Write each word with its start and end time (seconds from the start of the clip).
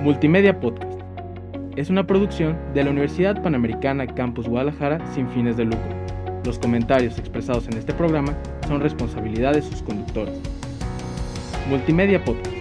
Multimedia 0.00 0.58
Podcast. 0.60 1.00
Es 1.76 1.90
una 1.90 2.06
producción 2.06 2.56
de 2.74 2.84
la 2.84 2.90
Universidad 2.90 3.42
Panamericana 3.42 4.06
Campus 4.06 4.48
Guadalajara 4.48 5.04
sin 5.14 5.28
fines 5.30 5.56
de 5.56 5.64
lucro. 5.64 5.94
Los 6.44 6.58
comentarios 6.58 7.18
expresados 7.18 7.66
en 7.68 7.78
este 7.78 7.92
programa 7.92 8.36
son 8.66 8.80
responsabilidad 8.80 9.54
de 9.54 9.62
sus 9.62 9.82
conductores. 9.82 10.38
Multimedia 11.68 12.22
Podcast. 12.24 12.54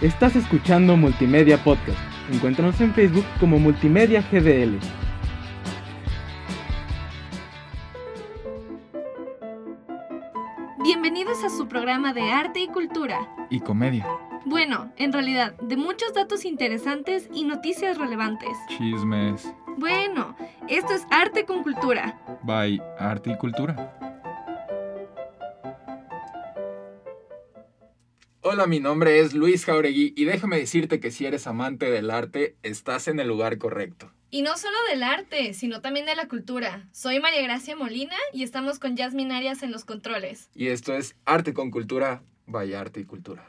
Estás 0.00 0.36
escuchando 0.36 0.96
Multimedia 0.96 1.62
Podcast. 1.62 1.98
Encuéntranos 2.32 2.80
en 2.80 2.94
Facebook 2.94 3.24
como 3.38 3.58
Multimedia 3.58 4.22
GDL. 4.30 4.78
Cultura. 12.72 13.28
Y 13.50 13.60
comedia. 13.60 14.06
Bueno, 14.46 14.92
en 14.96 15.12
realidad, 15.12 15.54
de 15.60 15.76
muchos 15.76 16.14
datos 16.14 16.44
interesantes 16.44 17.28
y 17.32 17.44
noticias 17.44 17.98
relevantes. 17.98 18.56
Chismes. 18.68 19.52
Bueno, 19.76 20.36
esto 20.68 20.92
es 20.92 21.06
arte 21.10 21.44
con 21.44 21.62
cultura. 21.62 22.20
By 22.42 22.80
Arte 22.98 23.32
y 23.32 23.36
Cultura. 23.36 23.96
Hola, 28.42 28.66
mi 28.66 28.80
nombre 28.80 29.20
es 29.20 29.34
Luis 29.34 29.66
Jauregui 29.66 30.14
y 30.16 30.24
déjame 30.24 30.56
decirte 30.56 30.98
que 30.98 31.10
si 31.10 31.26
eres 31.26 31.46
amante 31.46 31.90
del 31.90 32.10
arte, 32.10 32.56
estás 32.62 33.06
en 33.06 33.20
el 33.20 33.28
lugar 33.28 33.58
correcto. 33.58 34.10
Y 34.30 34.42
no 34.42 34.56
solo 34.56 34.76
del 34.90 35.02
arte, 35.02 35.54
sino 35.54 35.80
también 35.80 36.06
de 36.06 36.16
la 36.16 36.26
cultura. 36.26 36.88
Soy 36.92 37.20
María 37.20 37.42
Gracia 37.42 37.76
Molina 37.76 38.16
y 38.32 38.42
estamos 38.42 38.78
con 38.78 38.96
Jasmine 38.96 39.34
Arias 39.34 39.62
en 39.62 39.72
los 39.72 39.84
controles. 39.84 40.50
Y 40.54 40.68
esto 40.68 40.94
es 40.94 41.16
Arte 41.26 41.52
con 41.52 41.70
Cultura, 41.70 42.22
vaya 42.50 42.80
Arte 42.80 43.00
y 43.00 43.04
Cultura. 43.04 43.44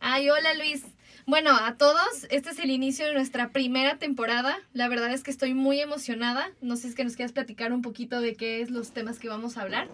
Ay, 0.00 0.30
hola 0.30 0.54
Luis. 0.54 0.82
Bueno, 1.26 1.50
a 1.54 1.76
todos, 1.76 2.26
este 2.30 2.50
es 2.50 2.58
el 2.58 2.70
inicio 2.70 3.06
de 3.06 3.12
nuestra 3.12 3.50
primera 3.50 3.98
temporada. 3.98 4.58
La 4.72 4.88
verdad 4.88 5.12
es 5.12 5.22
que 5.22 5.30
estoy 5.30 5.54
muy 5.54 5.80
emocionada. 5.80 6.50
No 6.62 6.76
sé 6.76 6.82
si 6.82 6.88
es 6.88 6.94
que 6.94 7.04
nos 7.04 7.16
quieras 7.16 7.32
platicar 7.32 7.72
un 7.72 7.82
poquito 7.82 8.20
de 8.20 8.34
qué 8.34 8.62
es 8.62 8.70
los 8.70 8.92
temas 8.92 9.18
que 9.18 9.28
vamos 9.28 9.56
a 9.56 9.62
hablar. 9.62 9.88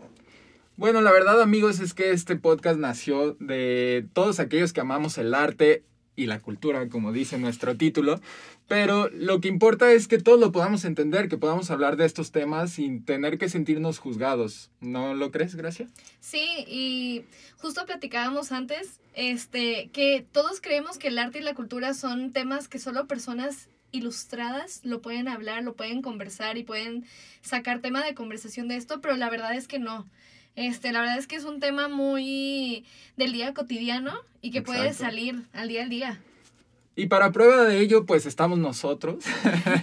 Bueno, 0.76 1.00
la 1.00 1.10
verdad 1.10 1.40
amigos 1.40 1.80
es 1.80 1.94
que 1.94 2.12
este 2.12 2.36
podcast 2.36 2.78
nació 2.78 3.32
de 3.40 4.06
todos 4.12 4.40
aquellos 4.40 4.72
que 4.72 4.80
amamos 4.80 5.18
el 5.18 5.34
arte 5.34 5.84
y 6.16 6.26
la 6.26 6.40
cultura, 6.40 6.88
como 6.88 7.12
dice 7.12 7.38
nuestro 7.38 7.76
título, 7.76 8.20
pero 8.66 9.08
lo 9.10 9.40
que 9.40 9.48
importa 9.48 9.92
es 9.92 10.08
que 10.08 10.18
todos 10.18 10.40
lo 10.40 10.50
podamos 10.50 10.84
entender, 10.84 11.28
que 11.28 11.36
podamos 11.36 11.70
hablar 11.70 11.96
de 11.96 12.06
estos 12.06 12.32
temas 12.32 12.72
sin 12.72 13.04
tener 13.04 13.38
que 13.38 13.48
sentirnos 13.48 13.98
juzgados. 13.98 14.70
¿No 14.80 15.14
lo 15.14 15.30
crees, 15.30 15.54
Gracia? 15.54 15.88
Sí, 16.20 16.64
y 16.66 17.24
justo 17.58 17.84
platicábamos 17.84 18.50
antes 18.50 18.98
este, 19.14 19.90
que 19.92 20.26
todos 20.32 20.60
creemos 20.60 20.98
que 20.98 21.08
el 21.08 21.18
arte 21.18 21.38
y 21.38 21.42
la 21.42 21.54
cultura 21.54 21.94
son 21.94 22.32
temas 22.32 22.66
que 22.66 22.78
solo 22.78 23.06
personas 23.06 23.68
ilustradas 23.92 24.80
lo 24.84 25.00
pueden 25.00 25.28
hablar, 25.28 25.62
lo 25.62 25.74
pueden 25.74 26.02
conversar 26.02 26.58
y 26.58 26.64
pueden 26.64 27.04
sacar 27.40 27.80
tema 27.80 28.04
de 28.04 28.14
conversación 28.14 28.68
de 28.68 28.76
esto, 28.76 29.00
pero 29.00 29.16
la 29.16 29.30
verdad 29.30 29.54
es 29.54 29.68
que 29.68 29.78
no. 29.78 30.08
Este, 30.56 30.90
la 30.90 31.00
verdad 31.00 31.18
es 31.18 31.26
que 31.26 31.36
es 31.36 31.44
un 31.44 31.60
tema 31.60 31.88
muy 31.88 32.84
del 33.16 33.32
día 33.32 33.52
cotidiano 33.54 34.12
y 34.40 34.50
que 34.50 34.62
puede 34.62 34.94
salir 34.94 35.42
al 35.52 35.68
día 35.68 35.82
al 35.82 35.90
día. 35.90 36.20
Y 36.98 37.08
para 37.08 37.30
prueba 37.30 37.64
de 37.64 37.78
ello, 37.80 38.06
pues 38.06 38.24
estamos 38.24 38.58
nosotros, 38.58 39.22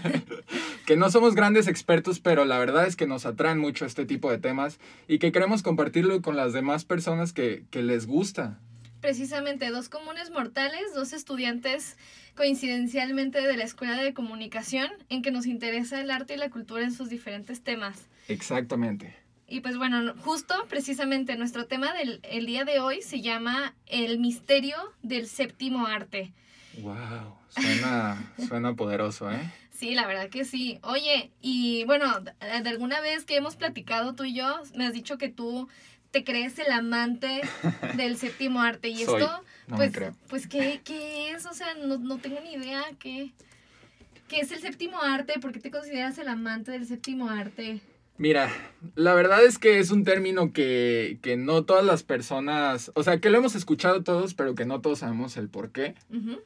que 0.88 0.98
no 0.98 1.12
somos 1.12 1.36
grandes 1.36 1.68
expertos, 1.68 2.20
pero 2.20 2.44
la 2.44 2.58
verdad 2.58 2.88
es 2.88 2.96
que 2.96 3.06
nos 3.06 3.28
atraen 3.28 3.60
mucho 3.60 3.86
este 3.86 4.06
tipo 4.08 4.32
de 4.32 4.40
temas 4.40 4.80
y 5.08 5.20
que 5.20 5.32
queremos 5.32 5.62
compartirlo 5.62 6.24
con 6.24 6.36
las 6.36 6.54
demás 6.54 6.86
personas 6.86 7.32
que, 7.32 7.66
que 7.70 7.84
les 7.84 8.08
gusta. 8.08 8.60
Precisamente 9.00 9.70
dos 9.70 9.90
comunes 9.90 10.32
mortales, 10.32 10.82
dos 10.96 11.14
estudiantes 11.14 11.98
coincidencialmente 12.36 13.42
de 13.42 13.58
la 13.58 13.66
Escuela 13.66 14.02
de 14.02 14.16
Comunicación 14.16 14.90
en 15.10 15.22
que 15.22 15.30
nos 15.30 15.46
interesa 15.46 16.02
el 16.02 16.10
arte 16.10 16.34
y 16.34 16.38
la 16.38 16.50
cultura 16.50 16.84
en 16.84 16.94
sus 16.94 17.10
diferentes 17.10 17.62
temas. 17.62 18.08
Exactamente. 18.28 19.23
Y 19.48 19.60
pues 19.62 19.78
bueno, 19.78 20.02
no- 20.02 20.16
justo 20.16 20.56
precisamente 20.70 21.36
nuestro 21.36 21.66
tema 21.68 21.94
del 21.94 22.20
el 22.24 22.46
día 22.46 22.64
de 22.66 22.80
hoy 22.80 23.02
se 23.02 23.22
llama 23.22 23.76
El 23.86 24.20
misterio 24.20 24.76
del 25.02 25.28
séptimo 25.28 25.86
arte. 25.86 26.34
Wow, 26.82 27.36
suena, 27.50 28.34
suena 28.48 28.74
poderoso, 28.76 29.30
¿eh? 29.32 29.52
Sí, 29.72 29.96
la 29.96 30.08
verdad 30.08 30.30
que 30.30 30.46
sí. 30.46 30.80
Oye, 30.84 31.32
y 31.42 31.84
bueno, 31.86 32.20
de 32.22 32.34
de 32.62 32.70
alguna 32.70 33.00
vez 33.02 33.26
que 33.26 33.36
hemos 33.36 33.56
platicado 33.56 34.14
tú 34.14 34.24
y 34.24 34.34
yo, 34.34 34.62
me 34.76 34.86
has 34.86 34.94
dicho 34.94 35.18
que 35.18 35.30
tú 35.30 35.68
te 36.12 36.24
crees 36.24 36.58
el 36.60 36.72
amante 36.72 37.42
del 37.98 38.18
séptimo 38.18 38.62
arte. 38.62 38.88
Y 38.90 39.04
Soy, 39.04 39.22
esto, 39.24 39.44
no 39.68 39.76
pues, 39.76 39.92
creo. 39.94 40.16
pues 40.30 40.48
¿qué, 40.48 40.82
qué 40.84 41.32
es? 41.32 41.46
O 41.46 41.54
sea, 41.54 41.74
no, 41.76 41.98
no 41.98 42.18
tengo 42.20 42.40
ni 42.42 42.54
idea 42.54 42.84
qué, 43.00 43.34
qué 44.28 44.40
es 44.40 44.52
el 44.52 44.60
séptimo 44.62 45.02
arte. 45.02 45.40
¿Por 45.40 45.52
qué 45.52 45.60
te 45.60 45.70
consideras 45.72 46.18
el 46.18 46.28
amante 46.30 46.72
del 46.72 46.88
séptimo 46.88 47.30
arte? 47.30 47.82
Mira, 48.24 48.50
la 48.96 49.14
verdad 49.16 49.44
es 49.44 49.60
que 49.60 49.80
es 49.80 49.92
un 49.92 50.06
término 50.06 50.54
que, 50.54 51.20
que 51.22 51.36
no 51.36 51.66
todas 51.66 51.84
las 51.84 52.04
personas, 52.04 52.90
o 52.96 53.04
sea, 53.04 53.20
que 53.20 53.30
lo 53.30 53.40
hemos 53.40 53.54
escuchado 53.54 54.02
todos, 54.02 54.34
pero 54.34 54.56
que 54.56 54.64
no 54.64 54.80
todos 54.80 55.00
sabemos 55.00 55.36
el 55.36 55.50
por 55.50 55.72
qué. 55.72 55.96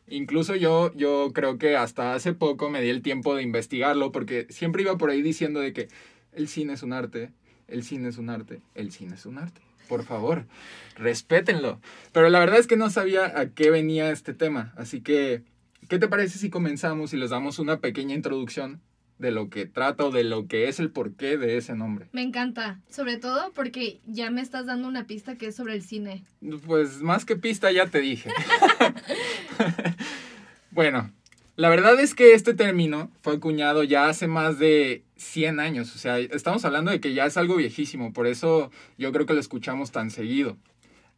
Incluso 0.07 0.55
yo, 0.55 0.91
yo 0.95 1.33
creo 1.35 1.59
que 1.59 1.77
hasta 1.77 2.15
hace 2.15 2.33
poco 2.33 2.71
me 2.71 2.81
di 2.81 2.89
el 2.89 3.03
tiempo 3.03 3.35
de 3.35 3.43
investigarlo 3.43 4.11
porque 4.11 4.47
siempre 4.49 4.81
iba 4.81 4.97
por 4.97 5.11
ahí 5.11 5.21
diciendo 5.21 5.59
de 5.59 5.71
que 5.71 5.88
el 6.31 6.47
cine 6.47 6.73
es 6.73 6.81
un 6.81 6.93
arte, 6.93 7.29
el 7.67 7.83
cine 7.83 8.09
es 8.09 8.17
un 8.17 8.31
arte, 8.31 8.59
el 8.73 8.91
cine 8.91 9.13
es 9.13 9.27
un 9.27 9.38
arte. 9.38 9.61
Por 9.88 10.03
favor, 10.03 10.47
respétenlo. 10.95 11.79
Pero 12.11 12.29
la 12.29 12.39
verdad 12.39 12.57
es 12.57 12.65
que 12.65 12.75
no 12.75 12.89
sabía 12.89 13.39
a 13.39 13.49
qué 13.49 13.69
venía 13.69 14.09
este 14.09 14.33
tema. 14.33 14.73
Así 14.77 15.01
que, 15.01 15.44
¿qué 15.89 15.99
te 15.99 16.07
parece 16.07 16.39
si 16.39 16.49
comenzamos 16.49 17.13
y 17.13 17.17
les 17.17 17.29
damos 17.29 17.59
una 17.59 17.81
pequeña 17.81 18.15
introducción 18.15 18.81
de 19.19 19.31
lo 19.31 19.50
que 19.50 19.66
trata 19.66 20.05
o 20.05 20.11
de 20.11 20.23
lo 20.23 20.47
que 20.47 20.67
es 20.67 20.79
el 20.79 20.91
porqué 20.91 21.38
de 21.38 21.57
ese 21.57 21.75
nombre? 21.75 22.07
Me 22.11 22.22
encanta, 22.22 22.79
sobre 22.89 23.17
todo 23.17 23.51
porque 23.53 24.00
ya 24.05 24.29
me 24.29 24.41
estás 24.41 24.66
dando 24.66 24.88
una 24.88 25.07
pista 25.07 25.35
que 25.35 25.47
es 25.47 25.55
sobre 25.55 25.73
el 25.73 25.81
cine. 25.81 26.23
Pues 26.66 27.01
más 27.01 27.25
que 27.25 27.35
pista 27.35 27.72
ya 27.72 27.88
te 27.88 28.00
dije. 28.00 28.29
bueno, 30.72 31.11
la 31.56 31.69
verdad 31.69 32.00
es 32.00 32.13
que 32.13 32.33
este 32.33 32.53
término 32.53 33.09
fue 33.22 33.33
acuñado 33.33 33.83
ya 33.83 34.09
hace 34.09 34.27
más 34.27 34.59
de 34.59 35.03
100 35.16 35.59
años. 35.59 35.95
O 35.95 35.97
sea, 35.97 36.19
estamos 36.19 36.63
hablando 36.66 36.91
de 36.91 37.00
que 37.00 37.13
ya 37.13 37.25
es 37.25 37.35
algo 37.35 37.56
viejísimo. 37.56 38.13
Por 38.13 38.27
eso 38.27 38.69
yo 38.97 39.11
creo 39.11 39.25
que 39.25 39.33
lo 39.33 39.39
escuchamos 39.39 39.91
tan 39.91 40.11
seguido. 40.11 40.56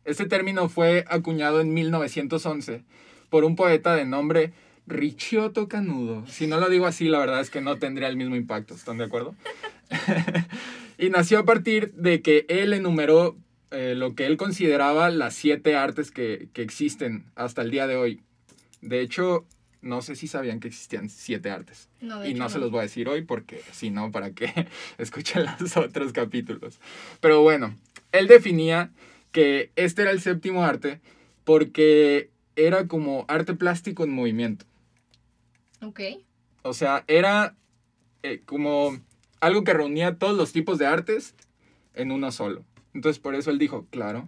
Este 0.05 0.25
término 0.25 0.69
fue 0.69 1.03
acuñado 1.09 1.59
en 1.59 1.73
1911 1.73 2.83
por 3.29 3.43
un 3.43 3.57
poeta 3.57 3.95
de 3.95 4.05
nombre 4.05 4.53
Ricciotto 4.89 5.67
Canudo. 5.67 6.25
Si 6.27 6.47
no 6.47 6.59
lo 6.59 6.69
digo 6.69 6.85
así, 6.85 7.07
la 7.07 7.19
verdad 7.19 7.41
es 7.41 7.49
que 7.49 7.61
no 7.61 7.77
tendría 7.77 8.07
el 8.07 8.17
mismo 8.17 8.35
impacto. 8.35 8.73
¿Están 8.73 8.97
de 8.97 9.05
acuerdo? 9.05 9.35
y 10.97 11.09
nació 11.09 11.39
a 11.39 11.45
partir 11.45 11.93
de 11.93 12.21
que 12.21 12.45
él 12.49 12.73
enumeró 12.73 13.37
eh, 13.71 13.93
lo 13.95 14.15
que 14.15 14.25
él 14.25 14.37
consideraba 14.37 15.09
las 15.09 15.35
siete 15.35 15.75
artes 15.75 16.11
que, 16.11 16.49
que 16.53 16.61
existen 16.61 17.25
hasta 17.35 17.61
el 17.61 17.71
día 17.71 17.87
de 17.87 17.95
hoy. 17.95 18.21
De 18.81 19.01
hecho, 19.01 19.45
no 19.81 20.01
sé 20.01 20.15
si 20.15 20.27
sabían 20.27 20.59
que 20.59 20.67
existían 20.67 21.09
siete 21.09 21.51
artes. 21.51 21.89
No, 22.01 22.25
Y 22.25 22.31
hecho, 22.31 22.39
no 22.39 22.49
se 22.49 22.59
los 22.59 22.71
voy 22.71 22.79
a 22.79 22.83
decir 22.83 23.07
hoy 23.07 23.21
porque 23.21 23.61
si 23.71 23.91
no, 23.91 24.11
para 24.11 24.31
que 24.31 24.67
escuchen 24.97 25.45
los 25.59 25.77
otros 25.77 26.11
capítulos. 26.13 26.79
Pero 27.21 27.41
bueno, 27.41 27.75
él 28.11 28.27
definía 28.27 28.91
que 29.31 29.71
este 29.75 30.01
era 30.01 30.11
el 30.11 30.21
séptimo 30.21 30.63
arte 30.63 30.99
porque 31.43 32.29
era 32.55 32.87
como 32.87 33.25
arte 33.27 33.53
plástico 33.53 34.03
en 34.03 34.11
movimiento. 34.11 34.65
Ok. 35.81 36.01
O 36.63 36.73
sea, 36.73 37.03
era 37.07 37.55
eh, 38.23 38.41
como 38.45 38.99
algo 39.39 39.63
que 39.63 39.73
reunía 39.73 40.17
todos 40.17 40.35
los 40.35 40.51
tipos 40.51 40.77
de 40.77 40.87
artes 40.87 41.35
en 41.93 42.11
uno 42.11 42.31
solo. 42.31 42.63
Entonces 42.93 43.19
por 43.19 43.35
eso 43.35 43.51
él 43.51 43.59
dijo, 43.59 43.85
claro, 43.89 44.27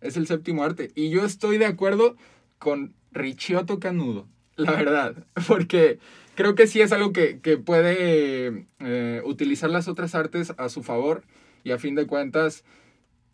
es 0.00 0.16
el 0.16 0.26
séptimo 0.26 0.64
arte. 0.64 0.90
Y 0.94 1.10
yo 1.10 1.24
estoy 1.24 1.58
de 1.58 1.66
acuerdo 1.66 2.16
con 2.58 2.94
Ricciotto 3.12 3.80
Canudo, 3.80 4.26
la 4.56 4.72
verdad, 4.72 5.26
porque 5.48 5.98
creo 6.34 6.54
que 6.54 6.66
sí 6.66 6.80
es 6.80 6.92
algo 6.92 7.12
que, 7.12 7.40
que 7.40 7.56
puede 7.56 8.66
eh, 8.80 9.22
utilizar 9.24 9.70
las 9.70 9.88
otras 9.88 10.14
artes 10.14 10.52
a 10.56 10.68
su 10.68 10.82
favor 10.82 11.22
y 11.64 11.72
a 11.72 11.78
fin 11.78 11.94
de 11.94 12.06
cuentas 12.06 12.64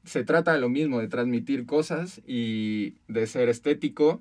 se 0.04 0.24
trata 0.24 0.52
de 0.52 0.60
lo 0.60 0.68
mismo, 0.68 1.00
de 1.00 1.08
transmitir 1.08 1.66
cosas 1.66 2.20
y 2.26 2.94
de 3.08 3.26
ser 3.26 3.48
estético 3.48 4.20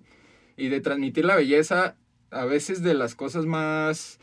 y 0.57 0.69
de 0.69 0.81
transmitir 0.81 1.25
la 1.25 1.35
belleza 1.35 1.95
a 2.35 2.45
veces 2.45 2.83
de 2.83 2.93
las 2.93 3.15
cosas 3.15 3.45
más 3.45 4.19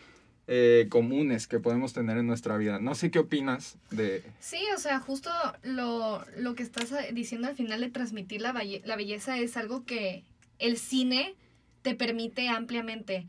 eh, 0.46 0.86
comunes 0.90 1.46
que 1.46 1.58
podemos 1.58 1.92
tener 1.92 2.18
en 2.18 2.26
nuestra 2.26 2.56
vida. 2.56 2.78
No 2.78 2.94
sé 2.94 3.10
qué 3.10 3.18
opinas 3.18 3.76
de... 3.90 4.22
Sí, 4.38 4.60
o 4.74 4.78
sea, 4.78 5.00
justo 5.00 5.30
lo, 5.62 6.24
lo 6.36 6.54
que 6.54 6.62
estás 6.62 6.92
diciendo 7.12 7.48
al 7.48 7.56
final 7.56 7.80
de 7.80 7.90
transmitir 7.90 8.42
la, 8.42 8.52
la 8.84 8.96
belleza 8.96 9.38
es 9.38 9.56
algo 9.56 9.84
que 9.84 10.24
el 10.58 10.76
cine 10.76 11.34
te 11.80 11.94
permite 11.94 12.48
ampliamente. 12.48 13.26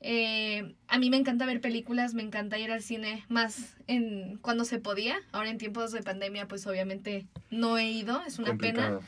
Eh, 0.00 0.74
a 0.88 0.98
mí 0.98 1.08
me 1.08 1.16
encanta 1.16 1.46
ver 1.46 1.60
películas, 1.60 2.14
me 2.14 2.22
encanta 2.22 2.58
ir 2.58 2.70
al 2.70 2.82
cine 2.82 3.24
más 3.28 3.76
en 3.86 4.38
cuando 4.38 4.64
se 4.64 4.78
podía. 4.78 5.16
Ahora 5.32 5.50
en 5.50 5.58
tiempos 5.58 5.92
de 5.92 6.02
pandemia, 6.02 6.48
pues 6.48 6.66
obviamente 6.66 7.26
no 7.50 7.78
he 7.78 7.90
ido, 7.90 8.22
es 8.26 8.38
una 8.38 8.56
pena. 8.56 9.00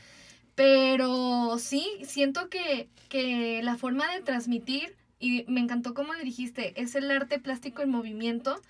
Pero 0.55 1.57
sí, 1.59 1.87
siento 2.03 2.49
que, 2.49 2.89
que 3.07 3.61
la 3.63 3.77
forma 3.77 4.11
de 4.13 4.21
transmitir, 4.21 4.95
y 5.19 5.45
me 5.47 5.59
encantó 5.59 5.93
como 5.93 6.13
le 6.13 6.23
dijiste, 6.23 6.79
es 6.81 6.95
el 6.95 7.11
arte 7.11 7.39
plástico 7.39 7.81
en 7.81 7.89
movimiento, 7.89 8.61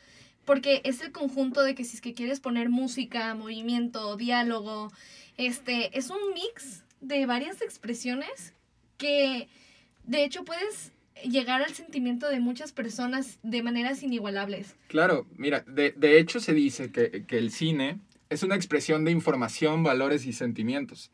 porque 0.46 0.82
es 0.84 1.02
el 1.02 1.12
conjunto 1.12 1.62
de 1.62 1.76
que 1.76 1.86
si 1.86 1.98
es 1.98 2.02
que 2.02 2.14
quieres 2.14 2.40
poner 2.40 2.70
música, 2.70 3.36
movimiento, 3.36 4.16
diálogo, 4.18 4.92
este, 5.38 5.98
es 5.98 6.10
un 6.10 6.34
mix 6.34 6.84
de 7.02 7.26
varias 7.26 7.62
expresiones 7.62 8.54
que 8.98 9.48
de 10.06 10.24
hecho 10.24 10.44
puedes 10.44 10.92
llegar 11.24 11.62
al 11.62 11.74
sentimiento 11.74 12.28
de 12.30 12.40
muchas 12.40 12.72
personas 12.72 13.40
de 13.44 13.62
maneras 13.62 14.02
inigualables. 14.04 14.76
Claro, 14.88 15.28
mira, 15.38 15.64
de, 15.68 15.92
de 15.92 16.20
hecho 16.20 16.40
se 16.40 16.54
dice 16.54 16.92
que, 16.92 17.26
que 17.28 17.38
el 17.38 17.52
cine 17.52 18.00
es 18.30 18.44
una 18.44 18.56
expresión 18.56 19.06
de 19.06 19.12
información, 19.12 19.84
valores 19.84 20.26
y 20.26 20.34
sentimientos. 20.34 21.12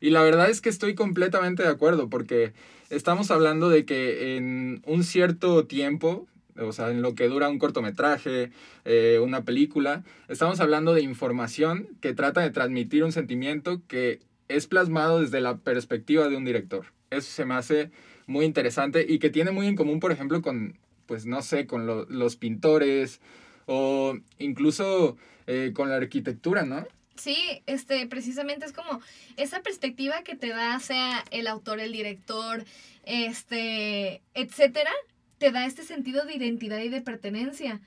Y 0.00 0.10
la 0.10 0.22
verdad 0.22 0.50
es 0.50 0.60
que 0.60 0.68
estoy 0.68 0.94
completamente 0.94 1.62
de 1.62 1.68
acuerdo 1.68 2.10
porque 2.10 2.52
estamos 2.90 3.30
hablando 3.30 3.68
de 3.68 3.84
que 3.84 4.36
en 4.36 4.82
un 4.86 5.04
cierto 5.04 5.66
tiempo, 5.66 6.26
o 6.58 6.72
sea, 6.72 6.90
en 6.90 7.02
lo 7.02 7.14
que 7.14 7.28
dura 7.28 7.48
un 7.48 7.58
cortometraje, 7.58 8.50
eh, 8.84 9.20
una 9.22 9.44
película, 9.44 10.04
estamos 10.28 10.60
hablando 10.60 10.94
de 10.94 11.02
información 11.02 11.88
que 12.00 12.14
trata 12.14 12.40
de 12.40 12.50
transmitir 12.50 13.04
un 13.04 13.12
sentimiento 13.12 13.82
que 13.88 14.20
es 14.48 14.66
plasmado 14.66 15.20
desde 15.20 15.40
la 15.40 15.58
perspectiva 15.58 16.28
de 16.28 16.36
un 16.36 16.44
director. 16.44 16.86
Eso 17.10 17.30
se 17.30 17.44
me 17.44 17.54
hace 17.54 17.90
muy 18.26 18.44
interesante 18.44 19.04
y 19.08 19.18
que 19.18 19.30
tiene 19.30 19.50
muy 19.50 19.66
en 19.66 19.76
común, 19.76 20.00
por 20.00 20.12
ejemplo, 20.12 20.40
con, 20.42 20.78
pues 21.06 21.26
no 21.26 21.42
sé, 21.42 21.66
con 21.66 21.86
lo- 21.86 22.04
los 22.06 22.36
pintores 22.36 23.20
o 23.66 24.16
incluso 24.38 25.16
eh, 25.46 25.72
con 25.74 25.88
la 25.90 25.96
arquitectura, 25.96 26.64
¿no? 26.64 26.86
Sí, 27.16 27.62
este, 27.66 28.06
precisamente 28.06 28.66
es 28.66 28.72
como 28.72 29.00
esa 29.36 29.62
perspectiva 29.62 30.22
que 30.22 30.36
te 30.36 30.48
da, 30.48 30.78
sea 30.80 31.24
el 31.30 31.46
autor, 31.46 31.80
el 31.80 31.92
director, 31.92 32.64
este, 33.04 34.22
etcétera, 34.34 34.92
te 35.38 35.50
da 35.50 35.66
este 35.66 35.82
sentido 35.82 36.24
de 36.24 36.34
identidad 36.34 36.80
y 36.80 36.88
de 36.88 37.00
pertenencia. 37.00 37.80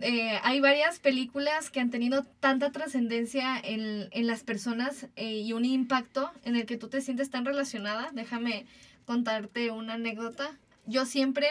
Eh, 0.00 0.38
hay 0.42 0.60
varias 0.60 0.98
películas 1.00 1.70
que 1.70 1.80
han 1.80 1.90
tenido 1.90 2.24
tanta 2.40 2.72
trascendencia 2.72 3.60
en, 3.62 4.08
en 4.10 4.26
las 4.26 4.42
personas 4.42 5.06
eh, 5.16 5.40
y 5.40 5.52
un 5.52 5.66
impacto 5.66 6.30
en 6.44 6.56
el 6.56 6.64
que 6.64 6.78
tú 6.78 6.88
te 6.88 7.02
sientes 7.02 7.30
tan 7.30 7.44
relacionada. 7.44 8.10
Déjame 8.12 8.64
contarte 9.04 9.70
una 9.70 9.94
anécdota. 9.94 10.58
Yo 10.86 11.04
siempre 11.04 11.48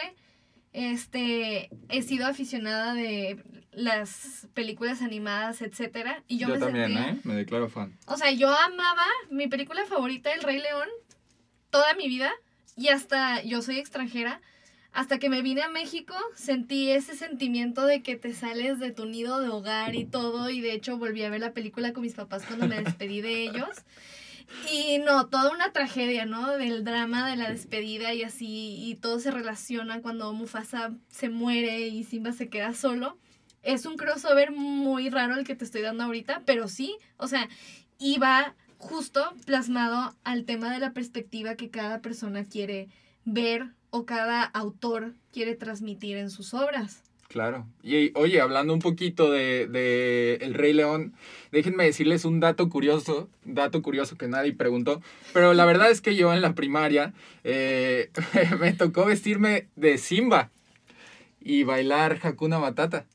este, 0.72 1.70
he 1.88 2.02
sido 2.02 2.26
aficionada 2.26 2.94
de 2.94 3.42
las 3.72 4.48
películas 4.54 5.02
animadas, 5.02 5.62
etcétera, 5.62 6.22
y 6.28 6.38
yo, 6.38 6.48
me 6.48 6.58
sentía, 6.58 7.10
¿eh? 7.10 7.20
Me 7.24 7.34
declaro 7.34 7.68
fan. 7.68 7.98
o 8.06 8.16
sea, 8.16 8.30
yo 8.30 8.48
amaba 8.48 9.06
mi 9.30 9.48
película 9.48 9.84
favorita, 9.86 10.32
El 10.32 10.42
Rey 10.42 10.60
León, 10.60 10.88
toda 11.70 11.94
mi 11.94 12.06
vida. 12.06 12.32
Y 12.76 12.88
hasta 12.88 13.42
yo 13.42 13.62
soy 13.62 13.78
extranjera. 13.78 14.40
Hasta 14.92 15.18
que 15.18 15.30
me 15.30 15.40
vine 15.40 15.62
a 15.62 15.70
México, 15.70 16.14
sentí 16.34 16.90
ese 16.90 17.16
sentimiento 17.16 17.86
de 17.86 18.02
que 18.02 18.16
te 18.16 18.34
sales 18.34 18.78
de 18.78 18.90
tu 18.90 19.06
nido 19.06 19.40
de 19.40 19.48
hogar 19.48 19.94
y 19.94 20.04
todo. 20.04 20.50
Y 20.50 20.60
de 20.60 20.74
hecho 20.74 20.98
volví 20.98 21.22
a 21.22 21.30
ver 21.30 21.40
la 21.40 21.52
película 21.52 21.94
con 21.94 22.02
mis 22.02 22.12
papás 22.12 22.44
cuando 22.46 22.68
me 22.68 22.82
despedí 22.82 23.22
de 23.22 23.42
ellos. 23.42 23.68
Y 24.72 24.98
no, 24.98 25.26
toda 25.26 25.50
una 25.50 25.72
tragedia, 25.72 26.26
¿no? 26.26 26.56
Del 26.56 26.84
drama 26.84 27.28
de 27.28 27.36
la 27.36 27.50
despedida 27.50 28.14
y 28.14 28.22
así. 28.22 28.76
Y 28.84 28.96
todo 28.96 29.18
se 29.18 29.30
relaciona 29.30 30.00
cuando 30.00 30.32
Mufasa 30.32 30.92
se 31.08 31.28
muere 31.28 31.88
y 31.88 32.04
Simba 32.04 32.32
se 32.32 32.48
queda 32.48 32.74
solo. 32.74 33.18
Es 33.62 33.86
un 33.86 33.96
crossover 33.96 34.52
muy 34.52 35.08
raro 35.08 35.34
el 35.34 35.46
que 35.46 35.54
te 35.54 35.64
estoy 35.64 35.82
dando 35.82 36.04
ahorita, 36.04 36.42
pero 36.44 36.68
sí, 36.68 36.96
o 37.16 37.28
sea, 37.28 37.48
iba 37.98 38.54
justo 38.78 39.32
plasmado 39.46 40.16
al 40.24 40.44
tema 40.44 40.72
de 40.72 40.80
la 40.80 40.92
perspectiva 40.92 41.54
que 41.54 41.70
cada 41.70 42.00
persona 42.00 42.44
quiere 42.44 42.88
ver 43.24 43.70
o 43.90 44.04
cada 44.04 44.42
autor 44.42 45.14
quiere 45.32 45.54
transmitir 45.54 46.16
en 46.16 46.30
sus 46.30 46.54
obras. 46.54 47.11
Claro. 47.32 47.66
Y 47.82 48.12
oye, 48.14 48.42
hablando 48.42 48.74
un 48.74 48.80
poquito 48.80 49.30
de, 49.30 49.66
de 49.66 50.34
El 50.42 50.52
Rey 50.52 50.74
León, 50.74 51.14
déjenme 51.50 51.84
decirles 51.84 52.26
un 52.26 52.40
dato 52.40 52.68
curioso, 52.68 53.30
dato 53.46 53.80
curioso 53.80 54.18
que 54.18 54.28
nadie 54.28 54.52
preguntó, 54.52 55.00
pero 55.32 55.54
la 55.54 55.64
verdad 55.64 55.90
es 55.90 56.02
que 56.02 56.14
yo 56.14 56.34
en 56.34 56.42
la 56.42 56.54
primaria 56.54 57.14
eh, 57.42 58.10
me 58.60 58.74
tocó 58.74 59.06
vestirme 59.06 59.66
de 59.76 59.96
Simba 59.96 60.50
y 61.40 61.64
bailar 61.64 62.18
Hakuna 62.22 62.58
Matata. 62.58 63.06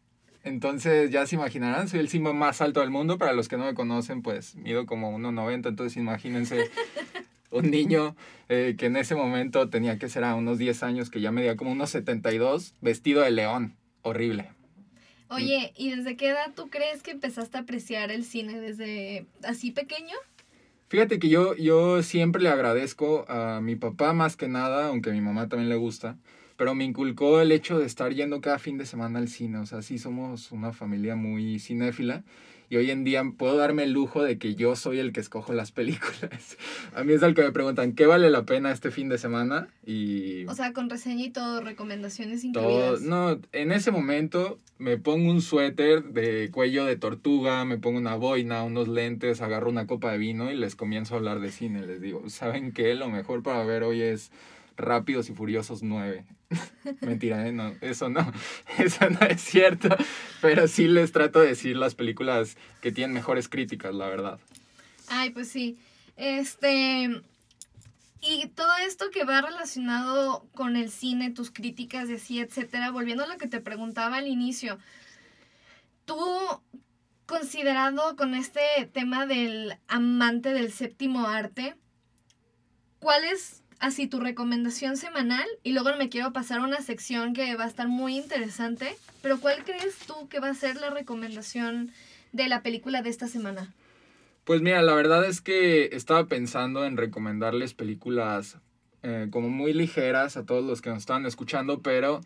Entonces 0.44 1.12
ya 1.12 1.28
se 1.28 1.36
imaginarán, 1.36 1.88
soy 1.88 2.00
el 2.00 2.10
Simba 2.10 2.34
más 2.34 2.60
alto 2.62 2.80
del 2.80 2.90
mundo. 2.90 3.20
Para 3.20 3.34
los 3.34 3.48
que 3.48 3.58
no 3.58 3.66
me 3.66 3.76
conocen, 3.76 4.24
pues 4.24 4.56
mido 4.56 4.88
como 4.88 5.16
1,90. 5.16 5.68
Entonces 5.68 5.96
imagínense 5.96 6.72
un 7.52 7.70
niño 7.70 8.16
eh, 8.50 8.76
que 8.80 8.88
en 8.88 8.98
ese 8.98 9.14
momento 9.14 9.70
tenía 9.70 10.00
que 10.00 10.10
ser 10.10 10.24
a 10.24 10.34
unos 10.34 10.58
10 10.58 10.82
años, 10.82 11.10
que 11.12 11.22
ya 11.22 11.32
medía 11.32 11.56
como 11.56 11.72
unos 11.72 11.92
72, 11.92 12.74
vestido 12.82 13.22
de 13.22 13.30
león. 13.32 13.76
Horrible. 14.08 14.50
Oye, 15.30 15.74
¿y 15.76 15.94
desde 15.94 16.16
qué 16.16 16.30
edad 16.30 16.54
tú 16.56 16.70
crees 16.70 17.04
que 17.04 17.12
empezaste 17.12 17.58
a 17.58 17.62
apreciar 17.62 18.12
el 18.12 18.24
cine? 18.24 18.60
¿Desde 18.62 19.26
así 19.44 19.72
pequeño? 19.72 20.16
Fíjate 20.88 21.20
que 21.20 21.28
yo, 21.28 21.54
yo 21.56 22.02
siempre 22.02 22.42
le 22.42 22.48
agradezco 22.48 23.26
a 23.28 23.60
mi 23.60 23.76
papá 23.76 24.14
más 24.14 24.38
que 24.38 24.48
nada, 24.48 24.88
aunque 24.88 25.10
a 25.10 25.14
mi 25.14 25.20
mamá 25.20 25.50
también 25.50 25.68
le 25.68 25.76
gusta, 25.76 26.18
pero 26.58 26.76
me 26.76 26.84
inculcó 26.84 27.40
el 27.40 27.52
hecho 27.52 27.80
de 27.80 27.86
estar 27.86 28.14
yendo 28.14 28.42
cada 28.42 28.60
fin 28.60 28.78
de 28.78 28.86
semana 28.86 29.20
al 29.20 29.28
cine. 29.30 29.60
O 29.60 29.66
sea, 29.66 29.82
sí 29.82 29.98
somos 30.00 30.52
una 30.52 30.74
familia 30.74 31.16
muy 31.16 31.60
cinéfila 31.60 32.24
y 32.70 32.76
hoy 32.76 32.92
en 32.92 33.04
día 33.06 33.24
puedo 33.38 33.56
darme 33.56 33.84
el 33.84 33.94
lujo 33.94 34.24
de 34.24 34.38
que 34.38 34.56
yo 34.56 34.76
soy 34.76 35.00
el 35.00 35.14
que 35.14 35.20
escojo 35.22 35.54
las 35.54 35.72
películas. 35.72 36.58
A 36.96 37.04
mí 37.04 37.14
es 37.14 37.24
al 37.24 37.34
que 37.36 37.44
me 37.44 37.52
preguntan, 37.52 37.94
¿qué 37.94 38.06
vale 38.06 38.30
la 38.30 38.44
pena 38.46 38.72
este 38.72 38.92
fin 38.92 39.08
de 39.08 39.18
semana? 39.18 39.70
Y 39.86 40.46
O 40.48 40.54
sea, 40.56 40.74
con 40.74 40.90
reseña 40.90 41.26
y 41.26 41.30
todo, 41.30 41.62
recomendaciones 41.62 42.42
todo, 42.52 42.70
incluidas. 42.70 43.02
no, 43.02 43.40
en 43.54 43.72
ese 43.72 43.92
momento 43.92 44.58
me 44.80 44.98
pongo 44.98 45.32
un 45.32 45.42
suéter 45.42 46.04
de 46.06 46.50
cuello 46.52 46.86
de 46.86 46.98
tortuga, 46.98 47.66
me 47.66 47.78
pongo 47.78 48.00
una 48.00 48.16
boina, 48.16 48.64
unos 48.64 48.88
lentes, 48.88 49.42
agarro 49.42 49.70
una 49.70 49.88
copa 49.88 50.12
de 50.12 50.18
vino 50.18 50.52
y 50.52 50.56
les 50.56 50.76
comienzo 50.76 51.14
a 51.14 51.18
hablar 51.18 51.40
de 51.40 51.52
cine. 51.52 51.86
Les 51.86 52.02
digo, 52.02 52.30
¿saben 52.30 52.72
qué? 52.74 52.96
Lo 52.96 53.10
mejor 53.10 53.44
para 53.44 53.64
ver 53.64 53.84
hoy 53.84 54.02
es 54.02 54.32
Rápidos 54.78 55.30
y 55.30 55.34
Furiosos 55.34 55.82
9. 55.82 56.24
Mentira, 57.02 57.46
¿eh? 57.48 57.52
No, 57.52 57.76
eso 57.82 58.10
no, 58.10 58.32
eso 58.78 59.10
no 59.10 59.20
es 59.28 59.42
cierto. 59.42 59.90
Pero 60.42 60.68
sí 60.68 60.88
les 60.88 61.12
trato 61.12 61.40
de 61.40 61.48
decir 61.48 61.76
las 61.76 61.96
películas 61.96 62.58
que 62.82 62.92
tienen 62.92 63.14
mejores 63.14 63.50
críticas, 63.50 63.94
la 63.94 64.08
verdad. 64.08 64.40
Ay, 65.10 65.32
pues 65.32 65.50
sí. 65.50 65.78
Este. 66.16 67.22
Y 68.22 68.48
todo 68.48 68.72
esto 68.86 69.10
que 69.12 69.26
va 69.26 69.42
relacionado 69.42 70.48
con 70.54 70.76
el 70.76 70.92
cine, 70.92 71.32
tus 71.32 71.52
críticas 71.52 72.08
de 72.08 72.16
así, 72.16 72.40
etcétera, 72.40 72.92
volviendo 72.92 73.24
a 73.24 73.28
lo 73.28 73.38
que 73.38 73.48
te 73.48 73.62
preguntaba 73.62 74.18
al 74.18 74.28
inicio. 74.28 74.80
Tú, 76.06 76.18
considerado 77.26 78.16
con 78.16 78.34
este 78.34 78.62
tema 78.92 79.28
del 79.28 79.78
amante 79.88 80.54
del 80.54 80.72
séptimo 80.72 81.28
arte, 81.28 81.76
¿cuál 83.00 83.24
es 83.24 83.64
así 83.80 84.08
tu 84.08 84.20
recomendación 84.20 84.98
semanal? 84.98 85.48
Y 85.64 85.74
luego 85.74 85.90
me 85.98 86.10
quiero 86.10 86.34
pasar 86.34 86.60
a 86.60 86.64
una 86.64 86.82
sección 86.82 87.34
que 87.34 87.56
va 87.56 87.66
a 87.66 87.68
estar 87.68 87.88
muy 87.88 88.18
interesante, 88.18 88.96
pero 89.22 89.40
¿cuál 89.40 89.64
crees 89.64 89.98
tú 90.06 90.28
que 90.30 90.40
va 90.40 90.50
a 90.50 90.54
ser 90.54 90.78
la 90.78 90.90
recomendación 90.90 91.92
de 92.32 92.48
la 92.48 92.62
película 92.62 93.02
de 93.02 93.10
esta 93.10 93.28
semana? 93.28 93.74
Pues 94.44 94.62
mira, 94.62 94.82
la 94.82 94.94
verdad 94.94 95.26
es 95.26 95.42
que 95.42 95.90
estaba 95.92 96.26
pensando 96.28 96.86
en 96.86 96.96
recomendarles 96.96 97.74
películas 97.74 98.58
eh, 99.04 99.28
como 99.30 99.50
muy 99.50 99.74
ligeras 99.74 100.38
a 100.38 100.46
todos 100.46 100.64
los 100.64 100.82
que 100.82 100.90
nos 100.90 101.00
estaban 101.00 101.26
escuchando, 101.26 101.82
pero 101.82 102.22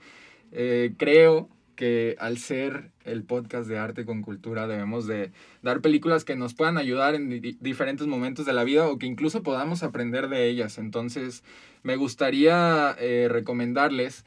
eh, 0.51 0.93
creo 0.98 1.50
que 1.75 2.16
al 2.20 2.38
ser 2.38 2.92
el 3.04 3.24
podcast 3.24 3.68
de 3.68 3.78
arte 3.78 4.06
con 4.06 4.22
cultura 4.22 4.68
debemos 4.68 5.08
de 5.08 5.32
dar 5.62 5.82
películas 5.82 6.25
que 6.25 6.36
nos 6.36 6.54
puedan 6.54 6.78
ayudar 6.78 7.16
en 7.16 7.30
di- 7.42 7.58
diferentes 7.60 8.08
momentos 8.08 8.46
de 8.46 8.54
la 8.54 8.63
vida 8.63 8.88
o 8.88 8.98
que 8.98 9.06
incluso 9.06 9.44
podamos 9.44 9.84
aprender 9.84 10.30
de 10.30 10.48
ellas. 10.48 10.78
Entonces 10.78 11.44
me 11.84 11.96
gustaría 11.96 12.96
eh, 13.00 13.28
recomendarles 13.30 14.25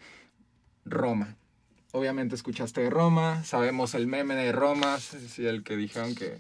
Roma. 0.85 1.37
Obviamente 1.93 2.35
escuchaste 2.35 2.83
de 2.83 2.91
Roma, 2.91 3.45
sabemos 3.45 3.95
el 3.95 4.07
meme 4.07 4.35
de 4.35 4.53
Roma, 4.53 4.97
es 4.97 5.39
el 5.39 5.63
que 5.63 5.77
dijeron 5.77 6.15
que 6.15 6.37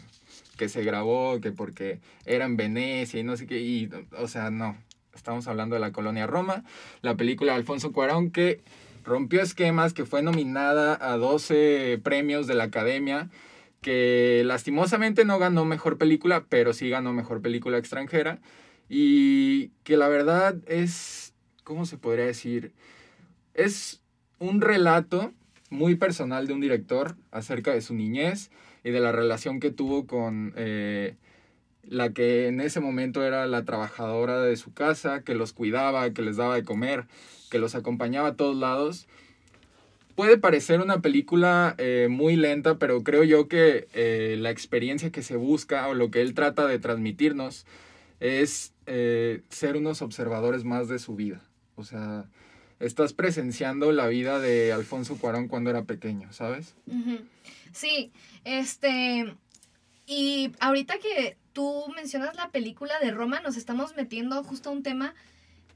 que 0.56 0.68
se 0.68 0.84
grabó, 0.84 1.40
que 1.40 1.50
porque 1.50 1.98
era 2.26 2.44
en 2.44 2.56
Venecia 2.56 3.18
y 3.18 3.24
no 3.24 3.36
sé 3.36 3.48
qué, 3.48 3.60
y, 3.60 3.90
o 4.16 4.28
sea, 4.28 4.52
no, 4.52 4.76
estamos 5.12 5.48
hablando 5.48 5.74
de 5.74 5.80
la 5.80 5.90
colonia 5.90 6.28
Roma, 6.28 6.62
la 7.02 7.16
película 7.16 7.50
de 7.52 7.58
Alfonso 7.58 7.90
Cuarón 7.90 8.30
que 8.30 8.60
rompió 9.04 9.40
esquemas, 9.42 9.92
que 9.92 10.04
fue 10.04 10.22
nominada 10.22 10.98
a 11.00 11.16
12 11.16 12.00
premios 12.02 12.46
de 12.46 12.54
la 12.54 12.64
Academia, 12.64 13.30
que 13.80 14.42
lastimosamente 14.44 15.24
no 15.24 15.38
ganó 15.38 15.64
mejor 15.64 15.98
película, 15.98 16.46
pero 16.48 16.72
sí 16.72 16.88
ganó 16.88 17.12
mejor 17.12 17.42
película 17.42 17.78
extranjera, 17.78 18.40
y 18.88 19.68
que 19.84 19.96
la 19.96 20.08
verdad 20.08 20.56
es, 20.66 21.34
¿cómo 21.62 21.86
se 21.86 21.98
podría 21.98 22.24
decir? 22.24 22.72
Es 23.52 24.02
un 24.38 24.60
relato 24.60 25.32
muy 25.70 25.96
personal 25.96 26.46
de 26.46 26.54
un 26.54 26.60
director 26.60 27.16
acerca 27.30 27.72
de 27.72 27.82
su 27.82 27.94
niñez, 27.94 28.50
y 28.84 28.90
de 28.90 29.00
la 29.00 29.12
relación 29.12 29.60
que 29.60 29.70
tuvo 29.70 30.06
con, 30.06 30.52
eh, 30.56 31.16
la 31.88 32.12
que 32.12 32.48
en 32.48 32.60
ese 32.60 32.80
momento 32.80 33.24
era 33.24 33.46
la 33.46 33.64
trabajadora 33.64 34.40
de 34.40 34.56
su 34.56 34.72
casa, 34.72 35.22
que 35.22 35.34
los 35.34 35.52
cuidaba, 35.52 36.10
que 36.10 36.22
les 36.22 36.36
daba 36.36 36.54
de 36.54 36.64
comer, 36.64 37.04
que 37.50 37.58
los 37.58 37.74
acompañaba 37.74 38.28
a 38.28 38.36
todos 38.36 38.56
lados. 38.56 39.06
Puede 40.14 40.38
parecer 40.38 40.80
una 40.80 41.00
película 41.00 41.74
eh, 41.78 42.06
muy 42.08 42.36
lenta, 42.36 42.78
pero 42.78 43.02
creo 43.02 43.24
yo 43.24 43.48
que 43.48 43.88
eh, 43.94 44.36
la 44.38 44.50
experiencia 44.50 45.10
que 45.10 45.22
se 45.22 45.36
busca 45.36 45.88
o 45.88 45.94
lo 45.94 46.10
que 46.10 46.20
él 46.20 46.34
trata 46.34 46.66
de 46.66 46.78
transmitirnos 46.78 47.66
es 48.20 48.72
eh, 48.86 49.42
ser 49.48 49.76
unos 49.76 50.02
observadores 50.02 50.64
más 50.64 50.88
de 50.88 51.00
su 51.00 51.16
vida. 51.16 51.42
O 51.74 51.82
sea, 51.82 52.26
estás 52.78 53.12
presenciando 53.12 53.90
la 53.92 54.06
vida 54.06 54.38
de 54.38 54.72
Alfonso 54.72 55.16
Cuarón 55.16 55.48
cuando 55.48 55.70
era 55.70 55.82
pequeño, 55.82 56.32
¿sabes? 56.32 56.74
Sí, 57.72 58.12
este, 58.44 59.34
y 60.06 60.52
ahorita 60.60 60.98
que 60.98 61.36
tú 61.54 61.86
mencionas 61.96 62.36
la 62.36 62.50
película 62.50 62.92
de 63.00 63.12
Roma, 63.12 63.40
nos 63.40 63.56
estamos 63.56 63.96
metiendo 63.96 64.44
justo 64.44 64.68
a 64.68 64.72
un 64.72 64.82
tema 64.82 65.14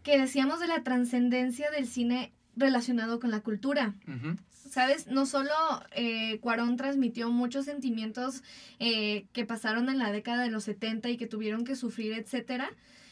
que 0.02 0.18
decíamos 0.18 0.60
de 0.60 0.66
la 0.66 0.82
trascendencia 0.82 1.70
del 1.70 1.86
cine 1.86 2.34
relacionado 2.56 3.20
con 3.20 3.30
la 3.30 3.40
cultura. 3.40 3.94
¿Sabes? 4.68 5.06
No 5.06 5.24
solo 5.24 5.54
eh, 5.92 6.40
Cuarón 6.40 6.76
transmitió 6.76 7.30
muchos 7.30 7.64
sentimientos 7.64 8.42
eh, 8.78 9.26
que 9.32 9.46
pasaron 9.46 9.88
en 9.88 9.98
la 9.98 10.12
década 10.12 10.42
de 10.42 10.50
los 10.50 10.64
70 10.64 11.08
y 11.08 11.16
que 11.16 11.26
tuvieron 11.26 11.64
que 11.64 11.74
sufrir, 11.74 12.12
etcétera, 12.12 12.68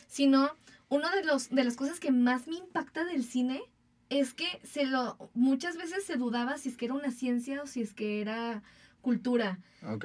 sino 0.06 0.50
uno 0.88 1.10
de 1.10 1.24
los 1.24 1.48
de 1.48 1.64
las 1.64 1.76
cosas 1.76 1.98
que 1.98 2.12
más 2.12 2.46
me 2.46 2.56
impacta 2.56 3.04
del 3.04 3.24
cine 3.24 3.62
es 4.10 4.34
que 4.34 4.46
se 4.64 4.84
lo 4.84 5.30
muchas 5.34 5.76
veces 5.76 6.04
se 6.04 6.16
dudaba 6.16 6.58
si 6.58 6.68
es 6.68 6.76
que 6.76 6.84
era 6.84 6.94
una 6.94 7.10
ciencia 7.10 7.62
o 7.62 7.66
si 7.66 7.80
es 7.80 7.94
que 7.94 8.20
era 8.20 8.62
cultura. 9.06 9.60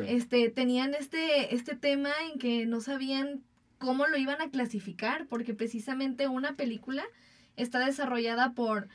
Este 0.06 0.52
tenían 0.52 0.94
este 0.94 1.56
este 1.56 1.76
tema 1.76 2.12
en 2.32 2.38
que 2.38 2.68
no 2.68 2.82
sabían 2.82 3.42
cómo 3.80 4.06
lo 4.06 4.16
iban 4.16 4.40
a 4.44 4.52
clasificar 4.52 5.26
porque 5.26 5.56
precisamente 5.56 6.28
una 6.28 6.56
película 6.56 7.04
está 7.56 7.84
desarrollada 7.84 8.54
por 8.54 8.90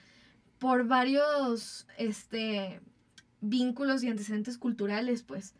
por 0.61 0.87
varios 0.87 1.89
este 1.99 2.81
vínculos 3.41 4.05
y 4.05 4.09
antecedentes 4.09 4.59
culturales, 4.59 5.25
pues. 5.25 5.55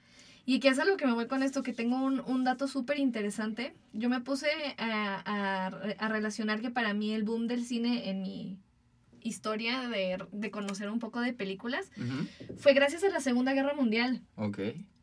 Y 0.45 0.61
que 0.61 0.69
es 0.69 0.79
a 0.79 0.85
lo 0.85 0.97
que 0.97 1.07
me 1.07 1.15
voy 1.15 1.27
con 1.27 1.43
esto, 1.43 1.65
que 1.65 1.73
tengo 1.73 1.97
un, 1.97 2.21
un 2.21 2.45
dato 2.45 2.69
súper 2.69 3.01
interesante. 3.01 3.75
Yo 3.93 4.09
me 4.09 4.21
puse 4.21 4.47
a, 4.79 5.23
a, 5.27 5.67
a 6.05 6.09
relacionar 6.09 6.61
que 6.61 6.71
para 6.71 6.95
mí 6.95 7.13
el 7.13 7.25
boom 7.25 7.49
del 7.49 7.65
cine 7.65 8.11
en 8.11 8.23
mi 8.23 8.57
historia 9.27 9.89
de, 9.89 10.19
de 10.33 10.51
conocer 10.51 10.91
un 10.91 10.99
poco 10.99 11.21
de 11.21 11.33
películas 11.33 11.91
fue 12.57 12.73
gracias 12.73 13.05
a 13.05 13.09
la 13.09 13.21
Segunda 13.21 13.53
Guerra 13.53 13.75
Mundial. 13.75 14.23
Ok. 14.37 14.59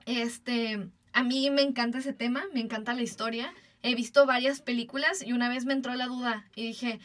Este, 0.06 0.88
a 1.13 1.24
mí 1.24 1.50
me 1.50 1.62
encanta 1.62 2.00
ese 2.00 2.13
tema, 2.13 2.44
me 2.53 2.60
encanta 2.60 2.94
la 2.94 3.01
historia. 3.01 3.53
He 3.82 3.96
visto 3.96 4.25
varias 4.25 4.62
películas 4.62 5.22
y 5.25 5.34
una 5.34 5.50
vez 5.50 5.65
me 5.65 5.74
entró 5.74 5.94
la 5.96 6.08
duda 6.08 6.46
y 6.56 6.68
dije, 6.68 7.00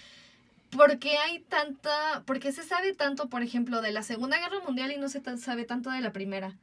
¿por 0.70 0.98
qué 0.98 1.16
hay 1.18 1.40
tanta, 1.40 2.22
por 2.24 2.38
qué 2.38 2.52
se 2.52 2.62
sabe 2.62 2.94
tanto, 2.94 3.28
por 3.28 3.42
ejemplo, 3.42 3.82
de 3.82 3.92
la 3.92 4.02
Segunda 4.02 4.38
Guerra 4.38 4.60
Mundial 4.64 4.92
y 4.92 4.98
no 4.98 5.08
se 5.08 5.22
sabe 5.38 5.64
tanto 5.64 5.90
de 5.90 6.00
la 6.00 6.12
Primera? 6.12 6.56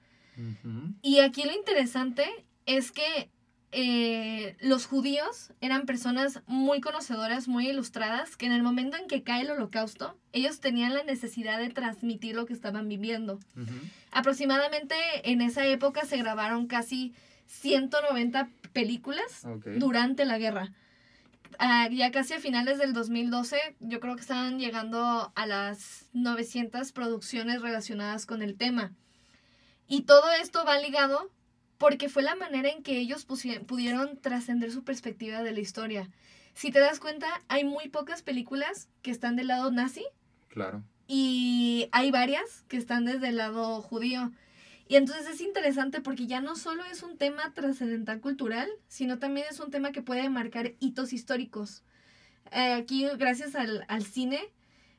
Y 1.01 1.19
aquí 1.19 1.43
lo 1.43 1.53
interesante 1.53 2.25
es 2.65 2.91
que 2.91 3.29
eh, 3.77 4.55
los 4.61 4.85
judíos 4.85 5.51
eran 5.59 5.85
personas 5.85 6.41
muy 6.47 6.79
conocedoras, 6.79 7.49
muy 7.49 7.67
ilustradas, 7.67 8.37
que 8.37 8.45
en 8.45 8.53
el 8.53 8.63
momento 8.63 8.95
en 8.95 9.07
que 9.07 9.21
cae 9.21 9.41
el 9.41 9.51
holocausto, 9.51 10.17
ellos 10.31 10.61
tenían 10.61 10.93
la 10.93 11.03
necesidad 11.03 11.59
de 11.59 11.69
transmitir 11.71 12.37
lo 12.37 12.45
que 12.45 12.53
estaban 12.53 12.87
viviendo. 12.87 13.37
Aproximadamente 14.11 14.95
en 15.25 15.41
esa 15.41 15.65
época 15.65 16.05
se 16.05 16.15
grabaron 16.15 16.67
casi 16.67 17.13
190 17.47 18.47
películas 18.71 19.45
durante 19.77 20.23
la 20.23 20.37
guerra. 20.37 20.71
Ah, 21.59 21.89
ya 21.91 22.11
casi 22.11 22.33
a 22.33 22.39
finales 22.39 22.77
del 22.77 22.93
2012, 22.93 23.57
yo 23.81 23.99
creo 23.99 24.15
que 24.15 24.21
estaban 24.21 24.57
llegando 24.57 25.33
a 25.35 25.45
las 25.45 26.05
900 26.13 26.93
producciones 26.93 27.61
relacionadas 27.61 28.25
con 28.25 28.41
el 28.41 28.55
tema. 28.55 28.93
Y 29.89 30.03
todo 30.03 30.31
esto 30.41 30.63
va 30.63 30.79
ligado 30.79 31.29
porque 31.77 32.09
fue 32.09 32.23
la 32.23 32.35
manera 32.35 32.69
en 32.69 32.83
que 32.83 32.97
ellos 32.97 33.25
pudieron 33.25 34.17
trascender 34.17 34.71
su 34.71 34.83
perspectiva 34.83 35.43
de 35.43 35.51
la 35.51 35.59
historia. 35.59 36.09
Si 36.53 36.71
te 36.71 36.79
das 36.79 36.99
cuenta, 36.99 37.27
hay 37.47 37.63
muy 37.65 37.89
pocas 37.89 38.21
películas 38.21 38.87
que 39.01 39.11
están 39.11 39.35
del 39.35 39.47
lado 39.47 39.71
nazi 39.71 40.05
Claro. 40.47 40.83
y 41.07 41.89
hay 41.91 42.11
varias 42.11 42.63
que 42.69 42.77
están 42.77 43.05
desde 43.05 43.27
el 43.29 43.37
lado 43.37 43.81
judío. 43.81 44.31
Y 44.87 44.95
entonces 44.97 45.27
es 45.27 45.41
interesante 45.41 45.99
porque 45.99 46.27
ya 46.27 46.41
no 46.41 46.55
solo 46.55 46.83
es 46.85 47.01
un 47.03 47.17
tema 47.17 47.53
trascendental 47.53 48.21
cultural, 48.21 48.69
sino 48.87 49.17
también 49.19 49.47
es 49.49 49.59
un 49.59 49.71
tema 49.71 49.91
que 49.91 50.01
puede 50.03 50.29
marcar 50.29 50.73
hitos 50.79 51.11
históricos. 51.11 51.83
Eh, 52.51 52.73
aquí, 52.73 53.05
gracias 53.17 53.55
al, 53.55 53.83
al 53.87 54.03
cine, 54.05 54.39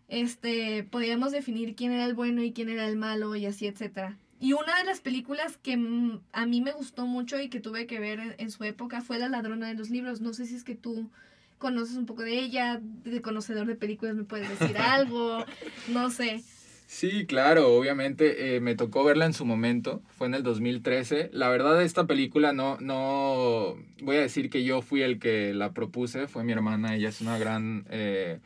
este, 0.09 0.83
podíamos 0.85 1.33
definir 1.33 1.75
quién 1.77 1.93
era 1.93 2.05
el 2.05 2.15
bueno 2.15 2.43
y 2.43 2.53
quién 2.53 2.69
era 2.69 2.87
el 2.89 2.97
malo 2.97 3.35
y 3.37 3.47
así, 3.47 3.67
etcétera. 3.67 4.19
Y 4.39 4.53
una 4.53 4.77
de 4.79 4.85
las 4.85 5.01
películas 5.01 5.57
que 5.57 5.77
mm, 5.77 6.21
a 6.33 6.47
mí 6.47 6.61
me 6.61 6.73
gustó 6.73 7.07
mucho 7.07 7.41
y 7.41 7.49
que 7.49 7.61
tuve 7.61 7.87
que 7.87 8.01
ver 8.01 8.21
en, 8.21 8.35
en 8.39 8.51
su 8.51 8.65
época 8.65 9.01
fue 9.01 9.19
La 9.19 9.29
ladrona 9.29 9.69
de 9.69 9.75
los 9.75 9.91
libros. 9.91 10.21
No 10.21 10.35
sé 10.35 10.47
si 10.47 10.57
es 10.57 10.65
que 10.65 10.75
tú 10.75 11.11
conoces 11.59 11.97
un 11.97 12.07
poco 12.07 12.23
de 12.23 12.39
ella, 12.39 12.81
de 12.83 13.23
conocedor 13.23 13.67
de 13.67 13.77
películas 13.77 14.15
me 14.15 14.25
puedes 14.25 14.49
decir 14.49 14.77
algo, 14.79 15.45
no 15.89 16.11
sé. 16.11 16.43
Sí, 16.87 17.27
claro, 17.27 17.75
obviamente 17.75 18.55
eh, 18.55 18.61
me 18.61 18.77
tocó 18.77 19.03
verla 19.03 19.27
en 19.27 19.33
su 19.33 19.45
momento, 19.45 20.03
fue 20.17 20.29
en 20.29 20.35
el 20.35 20.45
2013. 20.45 21.31
La 21.33 21.49
verdad, 21.49 21.83
esta 21.83 22.07
película 22.07 22.53
no, 22.53 22.79
no, 22.81 23.77
voy 24.03 24.17
a 24.17 24.21
decir 24.21 24.51
que 24.51 24.63
yo 24.63 24.83
fui 24.83 25.03
el 25.03 25.19
que 25.19 25.53
la 25.53 25.73
propuse, 25.73 26.29
fue 26.29 26.45
mi 26.45 26.53
hermana, 26.53 26.95
ella 26.95 27.09
es 27.09 27.21
una 27.21 27.39
gran, 27.39 27.87
eh, 27.91 28.39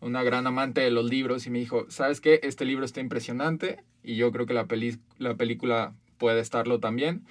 una 0.00 0.22
gran 0.22 0.46
amante 0.46 0.80
de 0.80 0.92
los 0.92 1.10
libros 1.10 1.46
y 1.48 1.50
me 1.50 1.58
dijo, 1.58 1.86
¿sabes 1.88 2.20
qué? 2.20 2.38
Este 2.44 2.64
libro 2.64 2.84
está 2.84 3.00
impresionante 3.00 3.82
y 4.08 4.16
yo 4.16 4.32
creo 4.32 4.46
que 4.46 4.54
la, 4.54 4.66
peli 4.66 4.96
la 5.18 5.36
película 5.36 5.92
puede 6.16 6.40
estarlo 6.40 6.80
también. 6.80 7.26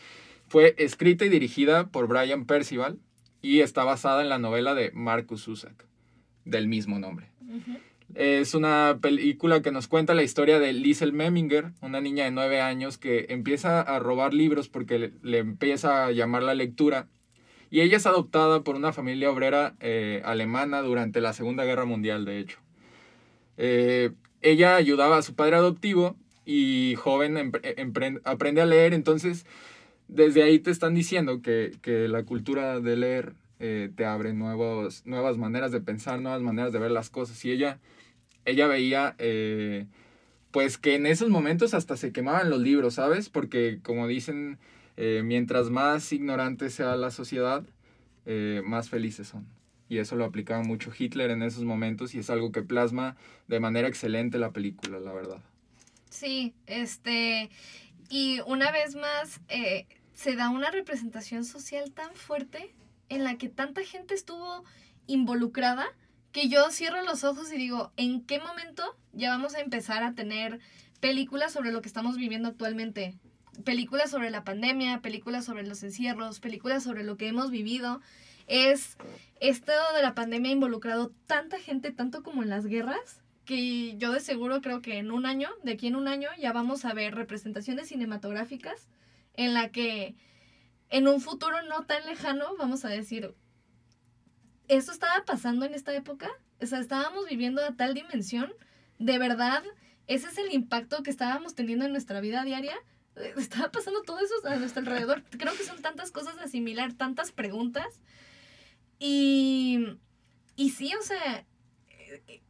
Fue 0.48 0.76
escrita 0.78 1.26
y 1.26 1.30
dirigida 1.30 1.88
por 1.88 2.08
Brian 2.08 2.46
Percival 2.46 3.00
y 3.42 3.62
está 3.62 3.84
basada 3.84 4.22
en 4.22 4.30
la 4.30 4.38
novela 4.38 4.76
de 4.76 4.92
Marcus 4.94 5.44
Zusak, 5.44 5.86
del 6.46 6.68
mismo 6.68 7.00
nombre. 7.00 7.32
Es 8.14 8.54
una 8.54 9.00
película 9.02 9.64
que 9.64 9.72
nos 9.72 9.88
cuenta 9.88 10.14
la 10.14 10.22
historia 10.22 10.60
de 10.60 10.72
Liesel 10.72 11.14
Memminger, 11.14 11.72
una 11.82 12.00
niña 12.00 12.26
de 12.26 12.32
nueve 12.32 12.62
años 12.62 13.00
que 13.00 13.26
empieza 13.30 13.82
a 13.82 13.98
robar 13.98 14.36
libros 14.36 14.70
porque 14.70 15.00
le, 15.00 15.14
le 15.24 15.40
empieza 15.40 16.06
a 16.06 16.12
llamar 16.12 16.44
la 16.44 16.54
lectura. 16.54 17.08
Y 17.72 17.82
ella 17.82 17.98
es 17.98 18.06
adoptada 18.06 18.64
por 18.64 18.76
una 18.76 18.94
familia 18.94 19.32
obrera 19.32 19.76
eh, 19.80 20.22
alemana 20.24 20.84
durante 20.84 21.22
la 21.22 21.34
Segunda 21.34 21.66
Guerra 21.66 21.86
Mundial, 21.86 22.24
de 22.24 22.40
hecho. 22.40 22.60
Eh, 23.58 24.12
ella 24.42 24.76
ayudaba 24.76 25.18
a 25.18 25.24
su 25.24 25.34
padre 25.34 25.56
adoptivo 25.56 26.16
y 26.48 26.96
joven 26.96 27.36
empre- 27.36 28.22
aprende 28.24 28.62
a 28.62 28.66
leer, 28.66 28.94
entonces 28.94 29.46
desde 30.08 30.44
ahí 30.44 30.60
te 30.60 30.72
están 30.72 30.96
diciendo 30.96 31.42
que, 31.42 31.74
que 31.82 32.08
la 32.08 32.24
cultura 32.24 32.80
de 32.80 32.96
leer 32.96 33.34
eh, 33.60 33.92
te 33.94 34.06
abre 34.06 34.32
nuevos, 34.34 35.06
nuevas 35.06 35.38
maneras 35.38 35.74
de 35.74 35.82
pensar, 35.82 36.22
nuevas 36.22 36.42
maneras 36.42 36.72
de 36.72 36.80
ver 36.80 36.92
las 36.92 37.10
cosas. 37.10 37.44
Y 37.44 37.52
ella, 37.52 37.80
ella 38.46 38.68
veía, 38.68 39.16
eh, 39.20 39.88
pues 40.52 40.78
que 40.78 40.96
en 40.96 41.06
esos 41.06 41.30
momentos 41.30 41.74
hasta 41.74 41.98
se 41.98 42.14
quemaban 42.14 42.50
los 42.50 42.62
libros, 42.62 42.94
¿sabes? 42.94 43.28
Porque 43.28 43.80
como 43.84 44.08
dicen, 44.08 44.58
eh, 44.96 45.24
mientras 45.26 45.70
más 45.70 46.14
ignorante 46.14 46.70
sea 46.70 46.96
la 46.96 47.12
sociedad, 47.12 47.66
eh, 48.26 48.62
más 48.64 48.90
felices 48.90 49.28
son. 49.28 49.46
Y 49.90 49.98
eso 49.98 50.16
lo 50.16 50.24
aplicaba 50.24 50.64
mucho 50.64 50.94
Hitler 50.98 51.30
en 51.30 51.44
esos 51.44 51.66
momentos 51.66 52.16
y 52.16 52.20
es 52.20 52.30
algo 52.30 52.54
que 52.54 52.62
plasma 52.62 53.18
de 53.50 53.60
manera 53.60 53.90
excelente 53.90 54.38
la 54.38 54.52
película, 54.52 55.02
la 55.02 55.12
verdad. 55.12 55.42
Sí, 56.10 56.54
este, 56.66 57.50
y 58.10 58.40
una 58.46 58.72
vez 58.72 58.96
más 58.96 59.42
eh, 59.50 59.88
se 60.14 60.36
da 60.36 60.50
una 60.50 60.72
representación 60.72 61.46
social 61.46 61.92
tan 61.92 62.14
fuerte 62.16 62.74
en 63.10 63.24
la 63.24 63.38
que 63.38 63.50
tanta 63.50 63.84
gente 63.84 64.14
estuvo 64.14 64.64
involucrada 65.06 65.88
que 66.32 66.50
yo 66.50 66.70
cierro 66.72 67.02
los 67.04 67.24
ojos 67.24 67.52
y 67.52 67.58
digo, 67.58 67.92
¿en 67.98 68.22
qué 68.22 68.40
momento 68.40 68.96
ya 69.14 69.30
vamos 69.30 69.56
a 69.56 69.60
empezar 69.60 70.04
a 70.04 70.14
tener 70.14 70.60
películas 71.00 71.52
sobre 71.52 71.72
lo 71.72 71.82
que 71.82 71.88
estamos 71.88 72.18
viviendo 72.18 72.50
actualmente? 72.50 73.18
Películas 73.64 74.12
sobre 74.12 74.30
la 74.30 74.44
pandemia, 74.44 75.02
películas 75.02 75.46
sobre 75.46 75.66
los 75.66 75.82
encierros, 75.82 76.40
películas 76.40 76.84
sobre 76.84 77.04
lo 77.04 77.18
que 77.18 77.28
hemos 77.28 77.50
vivido. 77.50 78.02
Es 78.46 78.98
esto 79.40 79.72
de 79.96 80.04
la 80.04 80.14
pandemia 80.14 80.52
ha 80.52 80.54
involucrado 80.54 81.12
tanta 81.26 81.58
gente, 81.58 81.92
tanto 81.92 82.22
como 82.22 82.44
en 82.44 82.50
las 82.50 82.66
guerras, 82.66 83.22
que 83.48 83.98
yo 83.98 84.12
de 84.12 84.20
seguro 84.20 84.62
creo 84.62 84.84
que 84.84 85.00
en 85.00 85.10
un 85.10 85.26
año, 85.26 85.50
de 85.64 85.72
aquí 85.72 85.88
en 85.88 85.96
un 85.96 86.08
año, 86.08 86.30
ya 86.38 86.54
vamos 86.54 86.86
a 86.86 86.94
ver 86.94 87.16
representaciones 87.16 87.88
cinematográficas 87.88 88.88
en 89.34 89.56
la 89.56 89.72
que 89.72 90.16
en 90.90 91.08
un 91.08 91.22
futuro 91.22 91.62
no 91.64 91.86
tan 91.86 92.06
lejano 92.06 92.56
vamos 92.58 92.86
a 92.86 92.90
decir, 92.90 93.34
¿esto 94.68 94.92
estaba 94.92 95.26
pasando 95.26 95.66
en 95.66 95.74
esta 95.74 95.96
época? 95.96 96.30
O 96.62 96.66
sea, 96.66 96.80
estábamos 96.80 97.28
viviendo 97.28 97.64
a 97.64 97.76
tal 97.76 97.96
dimensión, 97.96 98.54
de 99.00 99.18
verdad, 99.18 99.64
ese 100.08 100.28
es 100.28 100.38
el 100.38 100.54
impacto 100.54 101.02
que 101.02 101.10
estábamos 101.10 101.56
teniendo 101.56 101.86
en 101.86 101.92
nuestra 101.92 102.22
vida 102.22 102.44
diaria. 102.44 102.76
Estaba 103.38 103.72
pasando 103.72 104.04
todo 104.04 104.20
eso 104.20 104.34
a 104.46 104.58
nuestro 104.58 104.82
alrededor. 104.82 105.24
Creo 105.24 105.56
que 105.56 105.64
son 105.64 105.82
tantas 105.82 106.12
cosas 106.12 106.38
a 106.38 106.44
asimilar, 106.44 106.94
tantas 106.94 107.32
preguntas, 107.32 108.02
Y, 109.00 109.98
y 110.56 110.72
sí, 110.72 110.94
o 110.96 111.04
sea, 111.04 111.40
eh, 111.40 111.46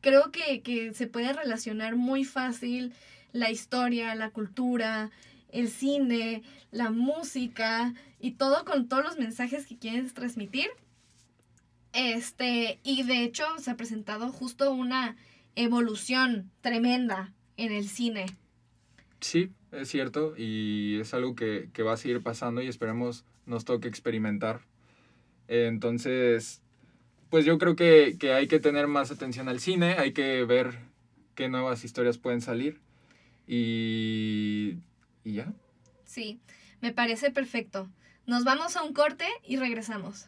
creo 0.02 0.32
que, 0.32 0.62
que 0.62 0.94
se 0.94 1.08
puede 1.08 1.34
relacionar 1.34 1.96
muy 1.96 2.24
fácil 2.24 2.94
la 3.34 3.52
historia, 3.52 4.16
la 4.16 4.32
cultura, 4.32 5.12
el 5.52 5.70
cine, 5.70 6.44
la 6.72 6.90
música 6.90 7.94
y 8.20 8.32
todo 8.32 8.66
con 8.66 8.88
todos 8.88 9.04
los 9.04 9.18
mensajes 9.18 9.66
que 9.68 9.78
quieres 9.78 10.14
transmitir. 10.14 10.68
Este, 11.94 12.80
y 12.84 13.04
de 13.04 13.24
hecho 13.24 13.44
se 13.60 13.72
ha 13.72 13.78
presentado 13.78 14.32
justo 14.32 14.72
una 14.72 15.16
evolución 15.56 16.52
tremenda 16.62 17.34
en 17.56 17.72
el 17.72 17.88
cine. 17.88 18.26
Sí, 19.20 19.50
es 19.72 19.90
cierto, 19.90 20.36
y 20.38 21.00
es 21.00 21.14
algo 21.14 21.36
que, 21.36 21.70
que 21.74 21.82
va 21.84 21.94
a 21.94 21.98
seguir 21.98 22.22
pasando 22.22 22.62
y 22.62 22.68
esperemos 22.68 23.26
nos 23.46 23.66
toque 23.66 23.88
experimentar. 23.88 24.62
Entonces, 25.48 26.62
pues 27.30 27.46
yo 27.46 27.58
creo 27.58 27.76
que, 27.76 28.18
que 28.20 28.34
hay 28.34 28.48
que 28.48 28.60
tener 28.60 28.88
más 28.88 29.12
atención 29.12 29.50
al 29.50 29.60
cine, 29.60 29.96
hay 29.98 30.14
que 30.14 30.44
ver 30.46 30.80
qué 31.36 31.50
nuevas 31.50 31.84
historias 31.84 32.18
pueden 32.18 32.42
salir. 32.42 32.80
Y, 33.48 34.78
y 35.24 35.34
ya. 35.34 35.54
Sí, 36.06 36.40
me 36.82 36.92
parece 36.92 37.32
perfecto. 37.32 37.90
Nos 38.26 38.44
vamos 38.44 38.76
a 38.76 38.84
un 38.84 38.94
corte 38.94 39.26
y 39.46 39.58
regresamos. 39.58 40.28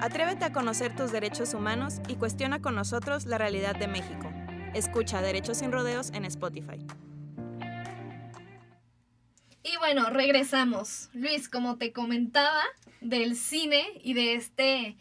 Atrévete 0.00 0.44
a 0.44 0.52
conocer 0.52 0.94
tus 0.96 1.12
derechos 1.12 1.54
humanos 1.54 2.00
y 2.08 2.16
cuestiona 2.16 2.60
con 2.60 2.74
nosotros 2.74 3.26
la 3.26 3.38
realidad 3.38 3.76
de 3.76 3.88
México. 3.88 4.30
Escucha 4.74 5.20
Derechos 5.20 5.58
sin 5.58 5.72
Rodeos 5.72 6.10
en 6.12 6.24
Spotify. 6.24 6.78
Y 9.62 9.76
bueno, 9.78 10.08
regresamos. 10.10 11.10
Luis, 11.12 11.48
como 11.48 11.76
te 11.76 11.92
comentaba 11.92 12.62
del 13.00 13.36
cine 13.36 13.84
y 14.02 14.14
de 14.14 14.34
este 14.34 14.96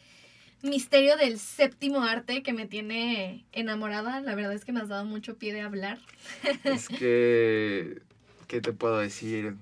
misterio 0.62 1.16
del 1.18 1.40
séptimo 1.40 2.04
arte 2.04 2.44
que 2.44 2.54
me 2.54 2.66
tiene 2.66 3.46
enamorada, 3.52 4.22
la 4.22 4.36
verdad 4.36 4.54
es 4.54 4.66
que 4.66 4.72
me 4.72 4.82
has 4.82 4.90
dado 4.90 5.06
mucho 5.06 5.38
pie 5.38 5.54
de 5.54 5.62
hablar. 5.62 6.00
Es 6.64 6.88
que, 6.88 8.02
¿qué 8.48 8.62
te 8.62 8.74
puedo 8.74 9.00
decir? 9.00 9.56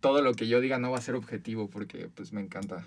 Todo 0.00 0.20
lo 0.20 0.34
que 0.34 0.46
yo 0.46 0.60
diga 0.60 0.78
no 0.78 0.90
va 0.90 0.98
a 0.98 1.02
ser 1.02 1.14
objetivo 1.14 1.68
porque 1.68 2.08
pues 2.14 2.32
me 2.32 2.40
encanta. 2.40 2.84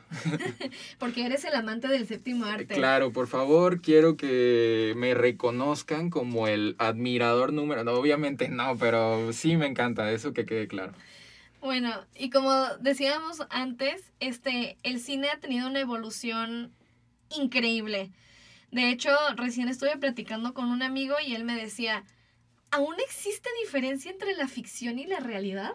Porque 0.99 1.25
eres 1.25 1.43
el 1.43 1.55
amante 1.55 1.87
del 1.87 2.07
séptimo 2.07 2.45
arte. 2.45 2.75
Claro, 2.75 3.11
por 3.11 3.27
favor, 3.27 3.81
quiero 3.81 4.15
que 4.15 4.93
me 4.95 5.13
reconozcan 5.13 6.09
como 6.09 6.47
el 6.47 6.75
admirador 6.77 7.51
número. 7.51 7.83
No, 7.83 7.93
obviamente 7.93 8.49
no, 8.49 8.77
pero 8.77 9.33
sí 9.33 9.57
me 9.57 9.65
encanta, 9.65 10.11
eso 10.11 10.33
que 10.33 10.45
quede 10.45 10.67
claro. 10.67 10.93
Bueno, 11.61 11.93
y 12.15 12.29
como 12.29 12.53
decíamos 12.79 13.43
antes, 13.49 14.01
este, 14.19 14.77
el 14.83 14.99
cine 14.99 15.29
ha 15.29 15.39
tenido 15.39 15.67
una 15.67 15.81
evolución 15.81 16.71
increíble. 17.37 18.11
De 18.71 18.89
hecho, 18.89 19.09
recién 19.35 19.67
estuve 19.67 19.97
platicando 19.97 20.53
con 20.53 20.69
un 20.69 20.83
amigo 20.83 21.15
y 21.25 21.33
él 21.33 21.43
me 21.43 21.55
decía, 21.55 22.03
¿aún 22.71 22.95
existe 22.99 23.49
diferencia 23.63 24.11
entre 24.11 24.35
la 24.35 24.47
ficción 24.47 24.99
y 24.99 25.05
la 25.05 25.19
realidad? 25.19 25.73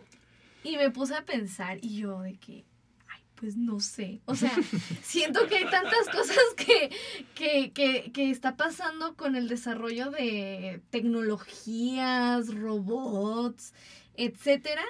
Y 0.62 0.76
me 0.76 0.90
puse 0.90 1.14
a 1.14 1.24
pensar 1.24 1.78
y 1.82 1.96
yo 1.96 2.20
de 2.20 2.36
que, 2.36 2.64
ay, 3.08 3.20
pues 3.34 3.56
no 3.56 3.80
sé. 3.80 4.20
O 4.26 4.34
sea, 4.34 4.52
siento 5.02 5.46
que 5.48 5.56
hay 5.56 5.64
tantas 5.64 6.08
cosas 6.08 6.38
que, 6.56 6.90
que, 7.34 7.72
que, 7.72 8.12
que 8.12 8.30
está 8.30 8.56
pasando 8.56 9.16
con 9.16 9.34
el 9.34 9.48
desarrollo 9.48 10.10
de 10.10 10.80
tecnologías, 10.90 12.54
robots, 12.54 13.74
etcétera, 14.16 14.84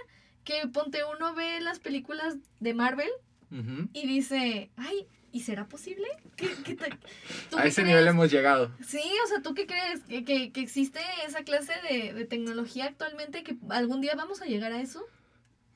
que 0.45 0.69
ponte 0.69 1.01
uno 1.05 1.35
ve 1.35 1.61
las 1.61 1.81
películas 1.81 2.37
de 2.61 2.75
Marvel 2.75 3.11
y 3.93 4.09
dice, 4.09 4.73
ay, 4.75 5.07
¿y 5.35 5.41
será 5.41 5.67
posible? 5.69 6.07
¿Qué, 6.37 6.49
qué 6.65 6.75
te- 6.77 6.89
tú 7.51 7.59
A 7.59 7.67
ese 7.67 7.83
crees? 7.83 7.89
nivel 7.89 8.07
hemos 8.09 8.31
llegado. 8.31 8.71
Sí, 8.87 9.03
o 9.25 9.29
sea, 9.29 9.43
¿tú 9.43 9.53
qué 9.53 9.67
crees? 9.67 10.01
¿Que, 10.09 10.25
que, 10.25 10.53
que 10.53 10.61
existe 10.63 11.01
esa 11.27 11.43
clase 11.45 11.73
de, 11.91 12.15
de 12.15 12.25
tecnología 12.25 12.87
actualmente? 12.87 13.43
¿Que 13.43 13.57
algún 13.69 14.01
día 14.01 14.15
vamos 14.17 14.41
a 14.41 14.47
llegar 14.47 14.73
a 14.73 14.81
eso? 14.81 15.05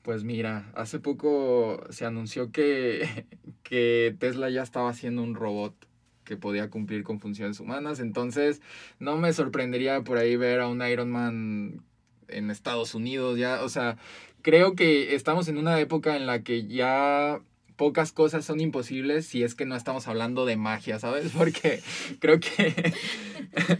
Pues 0.01 0.23
mira, 0.23 0.71
hace 0.75 0.99
poco 0.99 1.83
se 1.91 2.05
anunció 2.05 2.51
que, 2.51 3.27
que 3.63 4.15
Tesla 4.17 4.49
ya 4.49 4.63
estaba 4.63 4.89
haciendo 4.89 5.21
un 5.21 5.35
robot 5.35 5.75
que 6.23 6.37
podía 6.37 6.69
cumplir 6.69 7.03
con 7.03 7.19
funciones 7.19 7.59
humanas, 7.59 7.99
entonces 7.99 8.61
no 8.99 9.17
me 9.17 9.33
sorprendería 9.33 10.01
por 10.03 10.17
ahí 10.19 10.35
ver 10.35 10.59
a 10.61 10.67
un 10.67 10.81
Iron 10.87 11.09
Man 11.09 11.83
en 12.27 12.51
Estados 12.51 12.93
Unidos, 12.93 13.37
ya, 13.39 13.63
o 13.63 13.69
sea, 13.69 13.97
creo 14.43 14.75
que 14.75 15.15
estamos 15.15 15.47
en 15.47 15.57
una 15.57 15.79
época 15.79 16.15
en 16.15 16.27
la 16.27 16.43
que 16.43 16.67
ya 16.67 17.41
pocas 17.79 18.11
cosas 18.11 18.43
son 18.43 18.59
imposibles 18.59 19.25
si 19.25 19.41
es 19.41 19.55
que 19.55 19.65
no 19.65 19.77
estamos 19.77 20.09
hablando 20.09 20.45
de 20.45 20.57
magia, 20.57 20.99
¿sabes? 20.99 21.31
Porque 21.37 21.81
creo 22.19 22.41
que 22.41 22.93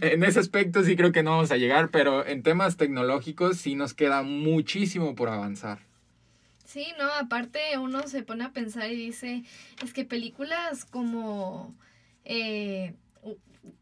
en 0.00 0.24
ese 0.24 0.40
aspecto 0.40 0.82
sí 0.82 0.96
creo 0.96 1.12
que 1.12 1.22
no 1.22 1.32
vamos 1.32 1.52
a 1.52 1.58
llegar, 1.58 1.90
pero 1.90 2.26
en 2.26 2.42
temas 2.42 2.78
tecnológicos 2.78 3.58
sí 3.58 3.74
nos 3.74 3.92
queda 3.92 4.22
muchísimo 4.22 5.14
por 5.14 5.28
avanzar. 5.28 5.80
Sí, 6.64 6.86
no, 6.98 7.12
aparte 7.12 7.60
uno 7.78 8.08
se 8.08 8.22
pone 8.22 8.44
a 8.44 8.52
pensar 8.52 8.90
y 8.90 8.96
dice, 8.96 9.44
es 9.82 9.92
que 9.92 10.06
películas 10.06 10.86
como 10.86 11.74
eh, 12.24 12.94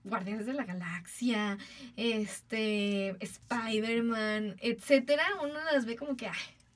Guardianes 0.02 0.46
de 0.46 0.54
la 0.54 0.64
Galaxia, 0.64 1.59
este, 1.96 3.11
Spider-Man, 3.20 4.57
etcétera, 4.61 5.24
uno 5.44 5.54
las 5.72 5.87
ve 5.87 5.94
como 5.94 6.16
que, 6.16 6.28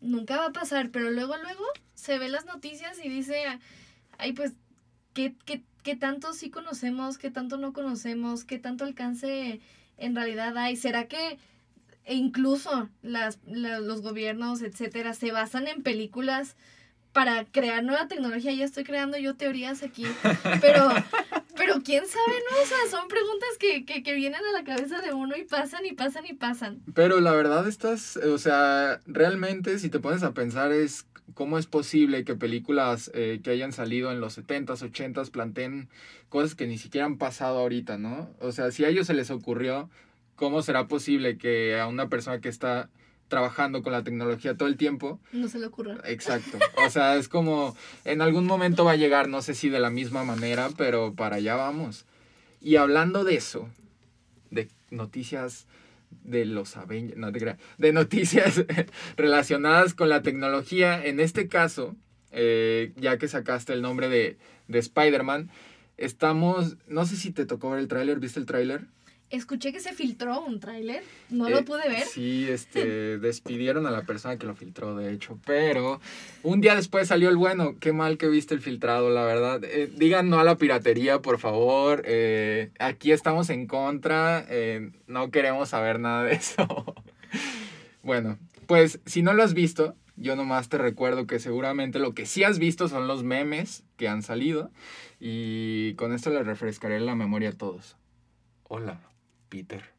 nunca 0.03 0.37
va 0.37 0.47
a 0.47 0.53
pasar, 0.53 0.91
pero 0.91 1.11
luego, 1.11 1.37
luego 1.39 1.65
se 1.95 2.19
ve 2.19 2.29
las 2.29 2.45
noticias 2.45 2.99
y 3.03 3.09
dice, 3.09 3.43
ay, 4.19 4.33
pues, 4.35 4.53
¿qué, 5.15 5.35
qué, 5.47 5.63
qué 5.83 5.97
tanto 5.97 6.33
sí 6.35 6.51
conocemos, 6.51 7.17
qué 7.19 7.31
tanto 7.31 7.57
no 7.57 7.73
conocemos, 7.73 8.45
qué 8.45 8.59
tanto 8.59 8.85
alcance 8.85 9.61
en 9.97 10.15
realidad 10.15 10.57
hay? 10.59 10.77
¿Será 10.77 11.07
que 11.09 11.39
e 12.05 12.15
incluso 12.17 12.89
las, 13.03 13.39
la- 13.47 13.79
los 13.79 14.03
gobiernos, 14.03 14.61
etcétera, 14.63 15.15
se 15.15 15.31
basan 15.31 15.69
en 15.69 15.83
películas 15.85 16.57
para 17.13 17.45
crear 17.45 17.85
nueva 17.85 18.09
tecnología. 18.09 18.53
Ya 18.55 18.65
estoy 18.65 18.83
creando 18.85 19.19
yo 19.19 19.37
teorías 19.37 19.83
aquí, 19.85 20.05
pero, 20.61 20.89
pero 21.65 21.81
quién 21.83 22.05
sabe, 22.09 22.39
¿no? 22.51 22.63
O 22.63 22.67
sea, 22.67 22.79
son 22.91 23.07
preguntas 23.07 23.51
que, 23.61 23.85
que, 23.85 24.03
que 24.03 24.15
vienen 24.15 24.41
a 24.45 24.53
la 24.53 24.65
cabeza 24.65 25.01
de 25.01 25.13
uno 25.13 25.37
y 25.37 25.45
pasan 25.45 25.87
y 25.87 25.93
pasan 25.93 26.27
y 26.27 26.33
pasan. 26.35 26.83
Pero 26.93 27.21
la 27.21 27.33
verdad 27.33 27.69
estás, 27.69 28.17
o 28.17 28.39
sea, 28.39 29.01
realmente 29.07 29.79
si 29.79 29.89
te 29.89 30.01
pones 30.01 30.25
a 30.25 30.35
pensar 30.35 30.73
es 30.73 31.07
cómo 31.35 31.59
es 31.59 31.67
posible 31.67 32.25
que 32.25 32.35
películas 32.35 33.13
eh, 33.15 33.41
que 33.45 33.51
hayan 33.51 33.73
salido 33.73 34.11
en 34.11 34.21
los 34.21 34.39
70s, 34.39 34.91
80s 34.91 35.31
planteen 35.31 35.89
cosas 36.29 36.57
que 36.57 36.67
ni 36.67 36.79
siquiera 36.79 37.07
han 37.07 37.17
pasado 37.17 37.61
ahorita, 37.61 37.97
¿no? 37.97 38.35
O 38.41 38.51
sea, 38.51 38.73
si 38.73 38.85
a 38.85 38.89
ellos 38.89 39.07
se 39.07 39.15
les 39.15 39.31
ocurrió, 39.31 39.89
¿cómo 40.35 40.63
será 40.63 40.89
posible 40.89 41.39
que 41.39 41.79
a 41.79 41.87
una 41.87 42.09
persona 42.09 42.41
que 42.41 42.49
está 42.49 42.91
trabajando 43.33 43.83
con 43.83 43.95
la 43.95 44.05
tecnología 44.05 44.59
todo 44.59 44.69
el 44.69 44.77
tiempo 44.77 45.19
No 45.33 45.49
se 45.49 45.59
le 45.59 45.65
ocurra. 45.65 45.97
Exacto. 46.05 46.59
O 46.87 46.91
sea, 46.91 47.17
es 47.17 47.29
como 47.29 47.75
en 48.05 48.21
algún 48.21 48.45
momento 48.45 48.85
va 48.85 48.93
a 48.93 48.97
llegar, 48.97 49.31
no 49.31 49.41
sé 49.41 49.55
si 49.55 49.71
de 49.71 49.81
la 49.81 49.89
misma 49.89 50.23
manera, 50.23 50.69
pero 50.77 51.15
para 51.15 51.37
allá 51.37 51.57
vamos. 51.57 52.05
Y 52.61 52.77
hablando 52.77 53.25
de 53.25 53.37
eso, 53.37 53.71
de 54.51 54.69
noticias 54.91 55.67
de 56.11 56.45
los 56.45 56.77
Avengers, 56.77 57.17
no 57.17 57.33
te 57.33 57.57
de 57.79 57.93
noticias 57.95 58.67
relacionadas 59.17 59.95
con 59.95 60.11
la 60.11 60.21
tecnología, 60.21 61.03
en 61.03 61.19
este 61.19 61.49
caso, 61.49 61.97
eh, 62.33 62.93
ya 62.97 63.17
que 63.17 63.29
sacaste 63.29 63.73
el 63.73 63.81
nombre 63.81 64.11
de, 64.11 64.37
de 64.69 64.79
Spider-Man, 64.79 65.51
estamos, 65.97 66.77
no 66.87 67.07
sé 67.07 67.17
si 67.17 67.31
te 67.31 67.47
tocó 67.47 67.71
ver 67.71 67.81
el 67.81 67.89
tráiler, 67.89 68.21
¿viste 68.21 68.41
el 68.41 68.45
tráiler? 68.45 68.83
Escuché 69.33 69.73
que 69.73 69.81
se 69.81 69.95
filtró 69.95 70.43
un 70.45 70.61
tráiler, 70.61 71.03
no 71.31 71.49
Eh, 71.49 71.51
lo 71.51 71.65
pude 71.65 71.89
ver. 71.89 72.03
Sí, 72.05 72.47
este, 72.51 73.17
despidieron 73.19 73.87
a 73.87 73.91
la 73.91 74.03
persona 74.03 74.37
que 74.37 74.47
lo 74.47 74.55
filtró, 74.55 74.95
de 74.95 75.11
hecho, 75.11 75.39
pero 75.47 76.01
un 76.43 76.61
día 76.61 76.75
después 76.77 77.09
salió 77.09 77.31
el 77.31 77.37
bueno. 77.39 77.77
Qué 77.81 77.95
mal 77.95 78.19
que 78.19 78.29
viste 78.29 78.53
el 78.55 78.61
filtrado, 78.61 79.09
la 79.09 79.25
verdad. 79.25 79.65
Eh, 79.65 79.91
digan 79.97 80.29
no 80.29 80.39
a 80.39 80.45
la 80.45 80.57
piratería, 80.59 81.23
por 81.23 81.39
favor. 81.39 82.03
Eh, 82.05 82.71
aquí 82.79 83.11
estamos 83.11 83.49
en 83.49 83.67
contra, 83.67 84.45
eh, 84.51 84.91
no 85.07 85.31
queremos 85.31 85.71
saber 85.71 85.99
nada 85.99 86.25
de 86.25 86.35
eso. 86.35 86.95
bueno, 88.03 88.39
pues 88.67 89.01
si 89.07 89.23
no 89.23 89.33
lo 89.33 89.43
has 89.43 89.55
visto, 89.55 89.97
yo 90.17 90.37
nomás 90.37 90.69
te 90.69 90.77
recuerdo 90.77 91.27
que 91.27 91.39
seguramente 91.39 91.99
lo 91.99 92.13
que 92.13 92.27
sí 92.27 92.45
has 92.45 92.59
visto 92.59 92.87
son 92.87 93.09
los 93.09 93.23
memes 93.25 93.83
que 93.97 94.09
han 94.09 94.23
salido 94.23 94.71
y 95.21 95.95
con 95.95 96.13
esto 96.13 96.29
les 96.29 96.45
refrescaré 96.45 97.01
la 97.01 97.15
memoria 97.15 97.49
a 97.49 97.53
todos. 97.53 97.97
Hola, 98.65 99.01
Peter. 99.53 99.83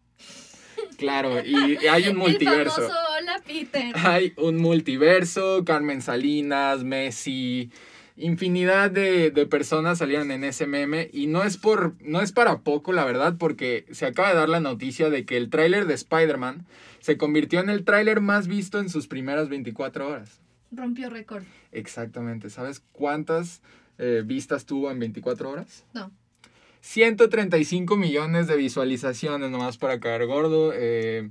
Claro, 0.98 1.44
y 1.44 1.78
hay 1.88 2.08
un 2.08 2.18
multiverso. 2.18 2.82
El 2.82 2.88
famoso 2.88 3.04
Hola 3.20 3.42
Peter. 3.46 3.94
Hay 4.06 4.34
un 4.38 4.58
multiverso, 4.58 5.64
Carmen 5.66 6.02
Salinas, 6.02 6.84
Messi, 6.84 7.72
infinidad 8.16 8.92
de, 8.92 9.32
de 9.32 9.46
personas 9.46 10.00
salieron 10.00 10.32
en 10.32 10.44
ese 10.44 10.66
meme 10.66 11.10
y 11.12 11.28
no 11.28 11.44
es, 11.44 11.58
por, 11.58 11.96
no 12.02 12.22
es 12.22 12.32
para 12.32 12.60
poco, 12.60 12.92
la 12.94 13.06
verdad, 13.06 13.36
porque 13.38 13.86
se 13.92 14.06
acaba 14.06 14.30
de 14.30 14.36
dar 14.36 14.50
la 14.50 14.60
noticia 14.60 15.10
de 15.10 15.26
que 15.26 15.38
el 15.38 15.50
tráiler 15.50 15.86
de 15.86 15.94
Spider-Man 15.94 16.66
se 17.00 17.18
convirtió 17.18 17.60
en 17.60 17.70
el 17.70 17.86
tráiler 17.86 18.22
más 18.22 18.48
visto 18.48 18.80
en 18.80 18.90
sus 18.90 19.08
primeras 19.08 19.50
24 19.50 20.08
horas. 20.08 20.42
Rompió 20.72 21.10
récord. 21.10 21.44
Exactamente, 21.72 22.50
¿sabes 22.50 22.82
cuántas 22.92 23.62
eh, 23.98 24.24
vistas 24.26 24.66
tuvo 24.66 24.92
en 24.92 25.00
24 25.00 25.50
horas? 25.50 25.86
No. 25.94 26.12
135 26.84 27.96
millones 27.96 28.48
de 28.48 28.58
visualizaciones 28.58 29.50
nomás 29.50 29.78
para 29.78 30.02
caer 30.02 30.26
gordo. 30.26 30.74
eh, 30.76 31.30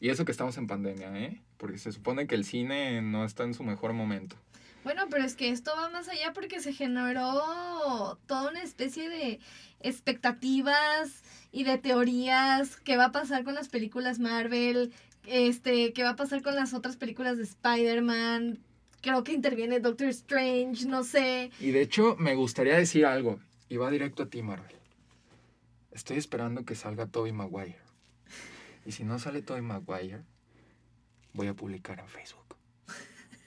y 0.00 0.10
eso 0.10 0.24
que 0.24 0.32
estamos 0.32 0.56
en 0.58 0.66
pandemia, 0.66 1.16
¿eh? 1.16 1.40
Porque 1.56 1.78
se 1.78 1.92
supone 1.92 2.26
que 2.26 2.34
el 2.34 2.44
cine 2.44 3.00
no 3.00 3.24
está 3.24 3.44
en 3.44 3.54
su 3.54 3.62
mejor 3.62 3.92
momento. 3.92 4.36
Bueno, 4.84 5.06
pero 5.08 5.24
es 5.24 5.34
que 5.34 5.50
esto 5.50 5.72
va 5.76 5.88
más 5.90 6.08
allá 6.08 6.32
porque 6.32 6.60
se 6.60 6.72
generó 6.72 8.18
toda 8.26 8.50
una 8.50 8.62
especie 8.62 9.08
de 9.08 9.38
expectativas 9.80 11.22
y 11.52 11.64
de 11.64 11.78
teorías. 11.78 12.76
¿Qué 12.76 12.96
va 12.96 13.06
a 13.06 13.12
pasar 13.12 13.44
con 13.44 13.54
las 13.54 13.68
películas 13.68 14.18
Marvel? 14.18 14.92
Este, 15.26 15.92
¿qué 15.92 16.02
va 16.02 16.10
a 16.10 16.16
pasar 16.16 16.42
con 16.42 16.54
las 16.56 16.74
otras 16.74 16.96
películas 16.96 17.36
de 17.36 17.44
Spider-Man? 17.44 18.58
Creo 19.00 19.22
que 19.24 19.32
interviene 19.32 19.78
Doctor 19.80 20.08
Strange, 20.08 20.86
no 20.86 21.04
sé. 21.04 21.50
Y 21.60 21.70
de 21.70 21.82
hecho, 21.82 22.16
me 22.18 22.34
gustaría 22.34 22.76
decir 22.76 23.06
algo. 23.06 23.38
Y 23.68 23.76
va 23.76 23.90
directo 23.90 24.24
a 24.24 24.26
ti, 24.26 24.42
Marvel. 24.42 24.77
Estoy 25.98 26.16
esperando 26.16 26.64
que 26.64 26.76
salga 26.76 27.06
Tobey 27.08 27.32
Maguire. 27.32 27.76
Y 28.86 28.92
si 28.92 29.02
no 29.02 29.18
sale 29.18 29.42
Tobey 29.42 29.62
Maguire, 29.62 30.22
voy 31.32 31.48
a 31.48 31.54
publicar 31.54 31.98
en 31.98 32.06
Facebook 32.06 32.54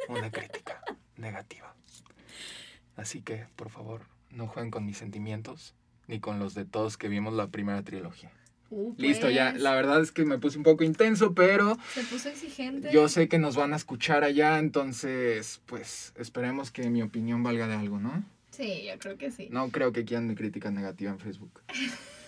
una 0.09 0.29
crítica 0.31 0.81
negativa. 1.15 1.73
Así 2.97 3.21
que, 3.21 3.45
por 3.55 3.69
favor, 3.69 4.01
no 4.31 4.47
jueguen 4.47 4.69
con 4.69 4.85
mis 4.85 4.97
sentimientos 4.97 5.75
ni 6.07 6.19
con 6.19 6.39
los 6.39 6.53
de 6.53 6.65
todos 6.65 6.97
que 6.97 7.07
vimos 7.07 7.33
la 7.33 7.47
primera 7.47 7.83
trilogía. 7.83 8.33
Uh, 8.69 8.95
Listo, 8.97 9.29
ya. 9.29 9.51
pues, 9.51 9.63
La 9.63 9.73
verdad 9.73 10.01
es 10.01 10.11
que 10.11 10.25
me 10.25 10.37
puse 10.37 10.57
un 10.57 10.65
poco 10.65 10.83
intenso, 10.83 11.33
pero 11.33 11.77
Se 11.93 12.03
puso 12.03 12.27
exigente. 12.27 12.91
yo 12.91 13.07
sé 13.07 13.29
que 13.29 13.39
nos 13.39 13.55
van 13.55 13.71
a 13.71 13.77
escuchar 13.77 14.25
allá, 14.25 14.59
entonces, 14.59 15.61
pues, 15.67 16.11
esperemos 16.17 16.69
que 16.69 16.89
mi 16.89 17.01
opinión 17.01 17.43
valga 17.43 17.69
de 17.69 17.75
algo, 17.75 18.01
¿no? 18.01 18.25
Sí, 18.49 18.83
yo 18.85 18.99
creo 18.99 19.17
que 19.17 19.31
sí. 19.31 19.47
No 19.51 19.69
creo 19.69 19.93
que 19.93 20.03
quieran 20.03 20.27
mi 20.27 20.35
crítica 20.35 20.69
negativa 20.69 21.11
en 21.11 21.19
Facebook. 21.19 21.61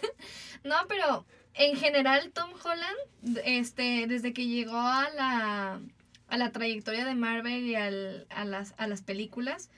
No, 0.63 0.75
pero 0.87 1.25
en 1.55 1.75
general 1.75 2.31
Tom 2.33 2.49
Holland, 2.63 3.37
este, 3.45 4.07
desde 4.07 4.33
que 4.33 4.47
llegó 4.47 4.77
a 4.79 5.09
la, 5.11 5.81
a 6.27 6.37
la 6.37 6.51
trayectoria 6.51 7.05
de 7.05 7.15
Marvel 7.15 7.65
y 7.65 7.75
al- 7.75 8.25
a, 8.29 8.45
las, 8.45 8.73
a 8.77 8.87
las 8.87 9.01
películas, 9.01 9.69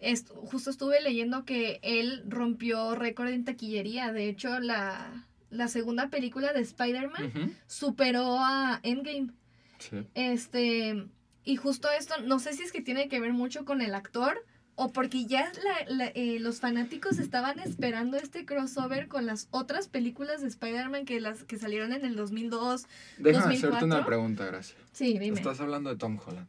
est- 0.00 0.30
justo 0.30 0.70
estuve 0.70 1.00
leyendo 1.00 1.44
que 1.44 1.78
él 1.82 2.22
rompió 2.28 2.94
récord 2.94 3.28
en 3.28 3.44
taquillería. 3.44 4.12
De 4.12 4.28
hecho, 4.28 4.58
la, 4.60 5.24
la 5.50 5.68
segunda 5.68 6.08
película 6.08 6.52
de 6.52 6.60
Spider-Man 6.60 7.56
superó 7.66 8.38
a 8.40 8.80
Endgame. 8.82 9.30
Sí. 9.78 9.96
Este, 10.14 11.06
y 11.44 11.56
justo 11.56 11.88
esto, 11.90 12.14
no 12.22 12.38
sé 12.40 12.52
si 12.54 12.62
es 12.62 12.72
que 12.72 12.80
tiene 12.82 13.08
que 13.08 13.20
ver 13.20 13.32
mucho 13.32 13.64
con 13.64 13.80
el 13.80 13.94
actor 13.94 14.44
o 14.76 14.92
porque 14.92 15.24
ya 15.26 15.50
la- 15.64 15.94
la- 15.96 16.12
eh, 16.14 16.38
los 16.38 16.60
fanáticos 16.60 17.18
estaban 17.18 17.58
esperando 17.58 18.16
este 18.16 18.44
crossover 18.44 19.08
con 19.08 19.26
las 19.26 19.48
otras 19.50 19.88
películas 19.88 20.42
de 20.42 20.48
Spider-Man 20.48 21.04
que, 21.06 21.20
las, 21.20 21.42
que 21.44 21.58
salieron 21.58 21.92
en 21.92 22.04
el 22.04 22.14
2002. 22.14 22.84
Déjame 23.18 23.54
hacerte 23.56 23.66
2004. 23.68 23.86
una 23.86 24.06
pregunta, 24.06 24.44
Gracia. 24.46 24.76
Sí, 24.92 25.18
dime. 25.18 25.36
Estás 25.38 25.60
hablando 25.60 25.90
de 25.90 25.96
Tom 25.96 26.18
Holland. 26.24 26.46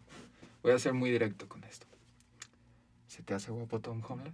Voy 0.62 0.74
a 0.74 0.80
ser 0.80 0.94
muy 0.94 1.10
directo 1.10 1.48
con 1.48 1.64
esto. 1.64 1.88
¿Se 3.08 3.24
te 3.24 3.34
hace 3.34 3.52
guapo 3.52 3.80
Tom 3.80 4.02
Holland? 4.08 4.34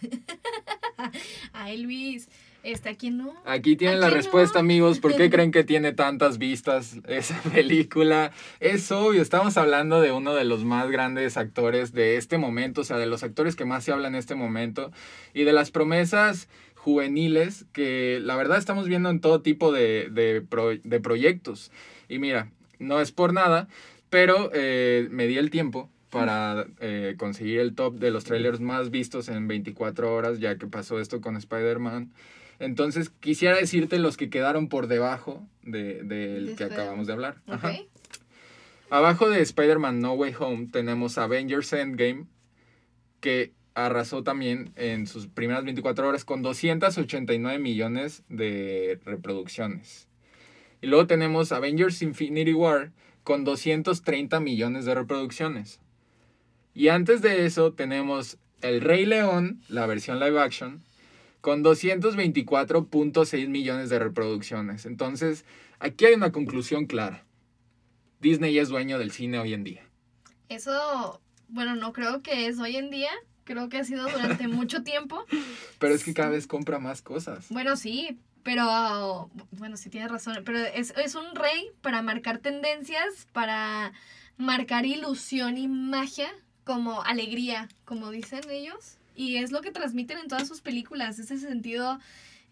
Ay, 1.52 1.78
Luis, 1.78 2.28
este, 2.64 2.88
¿a 2.88 2.94
quién 2.96 3.18
no? 3.18 3.34
Aquí 3.44 3.76
tienen 3.76 3.98
¿A 3.98 4.00
la 4.00 4.10
respuesta, 4.10 4.58
no? 4.58 4.60
amigos. 4.60 4.98
¿Por 4.98 5.14
qué 5.14 5.30
creen 5.30 5.52
que 5.52 5.62
tiene 5.64 5.92
tantas 5.92 6.38
vistas 6.38 6.96
esa 7.06 7.40
película? 7.54 8.32
Es 8.60 8.90
obvio, 8.90 9.22
estamos 9.22 9.56
hablando 9.56 10.00
de 10.00 10.10
uno 10.12 10.34
de 10.34 10.44
los 10.44 10.64
más 10.64 10.90
grandes 10.90 11.36
actores 11.36 11.92
de 11.92 12.16
este 12.16 12.38
momento, 12.38 12.80
o 12.80 12.84
sea, 12.84 12.96
de 12.96 13.06
los 13.06 13.22
actores 13.22 13.54
que 13.54 13.64
más 13.64 13.84
se 13.84 13.92
habla 13.92 14.08
en 14.08 14.14
este 14.16 14.34
momento, 14.34 14.90
y 15.34 15.44
de 15.44 15.52
las 15.52 15.70
promesas 15.70 16.48
juveniles 16.74 17.64
que 17.72 18.20
la 18.22 18.36
verdad 18.36 18.58
estamos 18.58 18.88
viendo 18.88 19.08
en 19.10 19.20
todo 19.20 19.40
tipo 19.40 19.72
de, 19.72 20.08
de, 20.10 20.42
pro- 20.42 20.76
de 20.76 21.00
proyectos. 21.00 21.70
Y 22.08 22.18
mira, 22.18 22.50
no 22.78 23.00
es 23.00 23.10
por 23.12 23.32
nada, 23.32 23.68
pero 24.10 24.50
eh, 24.54 25.08
me 25.10 25.26
di 25.26 25.38
el 25.38 25.50
tiempo 25.50 25.88
para 26.10 26.66
eh, 26.80 27.14
conseguir 27.18 27.58
el 27.58 27.74
top 27.74 27.94
de 27.98 28.12
los 28.12 28.22
trailers 28.24 28.60
más 28.60 28.90
vistos 28.90 29.28
en 29.28 29.48
24 29.48 30.14
horas, 30.14 30.38
ya 30.38 30.56
que 30.56 30.66
pasó 30.68 31.00
esto 31.00 31.20
con 31.20 31.36
Spider-Man. 31.36 32.12
Entonces, 32.58 33.10
quisiera 33.10 33.56
decirte 33.56 33.98
los 33.98 34.16
que 34.16 34.30
quedaron 34.30 34.68
por 34.68 34.86
debajo 34.86 35.46
de- 35.62 36.02
del 36.02 36.46
De 36.46 36.54
que 36.56 36.64
Spider-Man. 36.64 36.72
acabamos 36.72 37.06
de 37.06 37.12
hablar. 37.12 37.36
Abajo 38.90 39.28
de 39.28 39.40
Spider-Man 39.40 40.00
No 40.00 40.12
Way 40.12 40.34
Home 40.38 40.68
tenemos 40.70 41.18
Avengers 41.18 41.72
Endgame, 41.72 42.26
que 43.20 43.52
arrasó 43.74 44.22
también 44.22 44.72
en 44.76 45.06
sus 45.06 45.26
primeras 45.26 45.64
24 45.64 46.06
horas 46.08 46.24
con 46.24 46.42
289 46.42 47.58
millones 47.58 48.22
de 48.28 49.00
reproducciones. 49.04 50.06
Y 50.80 50.86
luego 50.86 51.06
tenemos 51.06 51.50
Avengers 51.50 52.02
Infinity 52.02 52.52
War 52.52 52.92
con 53.24 53.42
230 53.42 54.38
millones 54.38 54.84
de 54.84 54.94
reproducciones. 54.94 55.80
Y 56.74 56.88
antes 56.88 57.22
de 57.22 57.46
eso 57.46 57.72
tenemos 57.72 58.38
El 58.60 58.80
Rey 58.80 59.06
León, 59.06 59.62
la 59.68 59.86
versión 59.86 60.20
live 60.20 60.38
action, 60.40 60.84
con 61.44 61.62
224.6 61.62 63.48
millones 63.48 63.90
de 63.90 63.98
reproducciones. 63.98 64.86
Entonces, 64.86 65.44
aquí 65.78 66.06
hay 66.06 66.14
una 66.14 66.32
conclusión 66.32 66.86
clara. 66.86 67.26
Disney 68.18 68.58
es 68.58 68.70
dueño 68.70 68.98
del 68.98 69.10
cine 69.10 69.38
hoy 69.38 69.52
en 69.52 69.62
día. 69.62 69.82
Eso, 70.48 71.20
bueno, 71.48 71.76
no 71.76 71.92
creo 71.92 72.22
que 72.22 72.46
es 72.46 72.58
hoy 72.58 72.76
en 72.76 72.88
día. 72.88 73.10
Creo 73.44 73.68
que 73.68 73.76
ha 73.76 73.84
sido 73.84 74.08
durante 74.08 74.48
mucho 74.48 74.84
tiempo. 74.84 75.26
Pero 75.78 75.92
es 75.92 76.02
que 76.02 76.14
cada 76.14 76.30
vez 76.30 76.46
compra 76.46 76.78
más 76.78 77.02
cosas. 77.02 77.50
Bueno, 77.50 77.76
sí, 77.76 78.18
pero 78.42 79.30
bueno, 79.50 79.76
sí 79.76 79.90
tienes 79.90 80.10
razón, 80.10 80.38
pero 80.46 80.60
es, 80.60 80.94
es 80.96 81.14
un 81.14 81.34
rey 81.34 81.68
para 81.82 82.00
marcar 82.00 82.38
tendencias, 82.38 83.28
para 83.34 83.92
marcar 84.38 84.86
ilusión 84.86 85.58
y 85.58 85.68
magia, 85.68 86.30
como 86.64 87.02
alegría, 87.02 87.68
como 87.84 88.10
dicen 88.10 88.40
ellos, 88.48 88.96
y 89.14 89.36
es 89.36 89.52
lo 89.52 89.60
que 89.60 89.70
transmiten 89.70 90.18
en 90.18 90.28
todas 90.28 90.48
sus 90.48 90.60
películas, 90.60 91.18
ese 91.18 91.38
sentido 91.38 91.98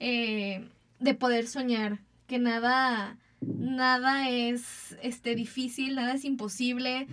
eh, 0.00 0.68
de 1.00 1.14
poder 1.14 1.46
soñar, 1.46 1.98
que 2.26 2.38
nada, 2.38 3.18
nada 3.40 4.28
es 4.28 4.96
este, 5.02 5.34
difícil, 5.34 5.94
nada 5.94 6.14
es 6.14 6.24
imposible, 6.24 7.06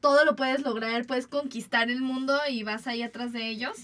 todo 0.00 0.24
lo 0.24 0.36
puedes 0.36 0.62
lograr, 0.62 1.06
puedes 1.06 1.26
conquistar 1.26 1.90
el 1.90 2.02
mundo 2.02 2.38
y 2.50 2.62
vas 2.62 2.86
ahí 2.86 3.02
atrás 3.02 3.32
de 3.32 3.48
ellos. 3.48 3.76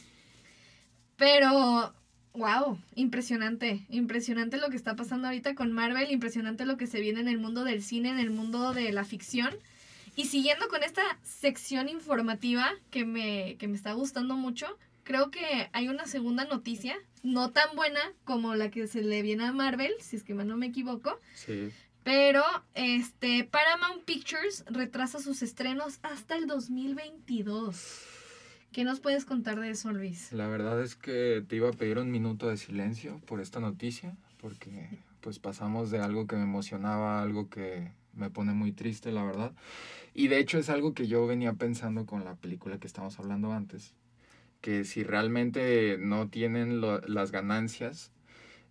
Pero 1.16 1.94
Wow, 2.32 2.78
impresionante, 2.94 3.84
impresionante 3.88 4.56
lo 4.56 4.70
que 4.70 4.76
está 4.76 4.94
pasando 4.94 5.26
ahorita 5.26 5.56
con 5.56 5.72
Marvel, 5.72 6.12
impresionante 6.12 6.64
lo 6.64 6.76
que 6.76 6.86
se 6.86 7.00
viene 7.00 7.20
en 7.20 7.28
el 7.28 7.38
mundo 7.38 7.64
del 7.64 7.82
cine, 7.82 8.10
en 8.10 8.20
el 8.20 8.30
mundo 8.30 8.72
de 8.72 8.92
la 8.92 9.04
ficción. 9.04 9.52
Y 10.16 10.24
siguiendo 10.26 10.68
con 10.68 10.82
esta 10.82 11.02
sección 11.22 11.88
informativa 11.88 12.68
que 12.90 13.04
me, 13.04 13.56
que 13.58 13.68
me 13.68 13.76
está 13.76 13.92
gustando 13.92 14.36
mucho, 14.36 14.66
creo 15.04 15.30
que 15.30 15.70
hay 15.72 15.88
una 15.88 16.06
segunda 16.06 16.44
noticia, 16.44 16.96
no 17.22 17.50
tan 17.50 17.74
buena 17.76 18.00
como 18.24 18.54
la 18.54 18.70
que 18.70 18.86
se 18.86 19.02
le 19.02 19.22
viene 19.22 19.44
a 19.44 19.52
Marvel, 19.52 19.92
si 20.00 20.16
es 20.16 20.22
que 20.24 20.34
mal 20.34 20.46
no 20.48 20.56
me 20.56 20.66
equivoco, 20.66 21.18
Sí. 21.34 21.70
pero 22.04 22.42
este 22.74 23.44
Paramount 23.44 24.04
Pictures 24.04 24.64
retrasa 24.68 25.18
sus 25.20 25.42
estrenos 25.42 25.98
hasta 26.02 26.36
el 26.36 26.46
2022. 26.46 28.06
¿Qué 28.72 28.84
nos 28.84 29.00
puedes 29.00 29.24
contar 29.24 29.58
de 29.58 29.70
eso, 29.70 29.90
Luis? 29.92 30.32
La 30.32 30.46
verdad 30.46 30.80
es 30.82 30.94
que 30.94 31.44
te 31.48 31.56
iba 31.56 31.68
a 31.70 31.72
pedir 31.72 31.98
un 31.98 32.10
minuto 32.10 32.48
de 32.48 32.56
silencio 32.56 33.20
por 33.26 33.40
esta 33.40 33.58
noticia, 33.58 34.16
porque 34.40 35.00
pues 35.20 35.38
pasamos 35.38 35.90
de 35.90 35.98
algo 35.98 36.26
que 36.26 36.36
me 36.36 36.42
emocionaba 36.44 37.18
a 37.18 37.22
algo 37.22 37.50
que 37.50 37.90
me 38.14 38.30
pone 38.30 38.52
muy 38.52 38.72
triste, 38.72 39.12
la 39.12 39.24
verdad. 39.24 39.52
Y 40.14 40.28
de 40.28 40.38
hecho 40.38 40.58
es 40.58 40.68
algo 40.70 40.92
que 40.94 41.06
yo 41.06 41.26
venía 41.26 41.52
pensando 41.54 42.06
con 42.06 42.24
la 42.24 42.34
película 42.34 42.78
que 42.78 42.86
estamos 42.86 43.18
hablando 43.18 43.52
antes, 43.52 43.94
que 44.60 44.84
si 44.84 45.02
realmente 45.04 45.96
no 45.98 46.28
tienen 46.28 46.80
lo- 46.80 47.00
las 47.02 47.30
ganancias, 47.32 48.10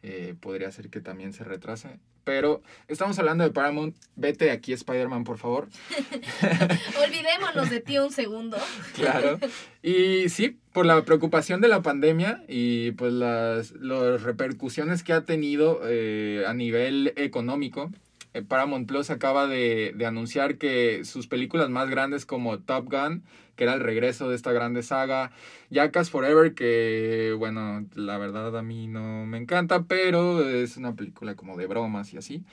eh, 0.04 0.36
podría 0.40 0.72
ser 0.72 0.90
que 0.90 1.02
también 1.02 1.34
se 1.34 1.44
retrase. 1.44 2.00
Pero 2.26 2.62
estamos 2.88 3.18
hablando 3.18 3.44
de 3.44 3.50
Paramount. 3.50 3.96
Vete 4.16 4.46
de 4.46 4.52
aquí, 4.52 4.72
Spider-Man, 4.74 5.24
por 5.24 5.38
favor. 5.40 5.68
Olvidémonos 7.04 7.70
de 7.70 7.80
ti 7.82 7.98
un 7.98 8.12
segundo. 8.12 8.58
Claro. 8.96 9.40
Y 9.82 10.28
sí, 10.30 10.60
por 10.74 10.86
la 10.86 11.04
preocupación 11.06 11.62
de 11.62 11.70
la 11.70 11.82
pandemia 11.82 12.44
y 12.48 12.92
pues 12.92 13.14
las, 13.14 13.72
las 13.74 14.22
repercusiones 14.24 15.04
que 15.04 15.14
ha 15.14 15.24
tenido 15.24 15.82
eh, 15.86 16.44
a 16.48 16.54
nivel 16.54 17.14
económico, 17.16 17.90
eh, 18.34 18.42
Paramount 18.42 18.88
Plus 18.88 19.10
acaba 19.10 19.48
de, 19.48 19.94
de 19.96 20.06
anunciar 20.06 20.58
que 20.58 21.04
sus 21.06 21.28
películas 21.28 21.70
más 21.70 21.90
grandes 21.90 22.26
como 22.26 22.60
Top 22.60 22.92
Gun, 22.92 23.24
que 23.56 23.64
era 23.66 23.74
el 23.74 23.82
regreso 23.82 24.30
de 24.30 24.36
esta 24.36 24.52
grande 24.52 24.84
saga, 24.84 25.32
Jackass 25.70 26.10
Forever, 26.10 26.54
que 26.54 27.36
bueno, 27.38 27.86
la 27.96 28.18
verdad 28.18 28.58
a 28.58 28.62
mí 28.62 28.88
no 28.88 29.26
me 29.26 29.38
encanta, 29.38 29.84
pero 29.84 30.48
es 30.48 30.78
una 30.78 30.96
película 30.96 31.36
como 31.36 31.58
de 31.58 31.68
bromas 31.68 32.14
y 32.14 32.18
así, 32.18 32.44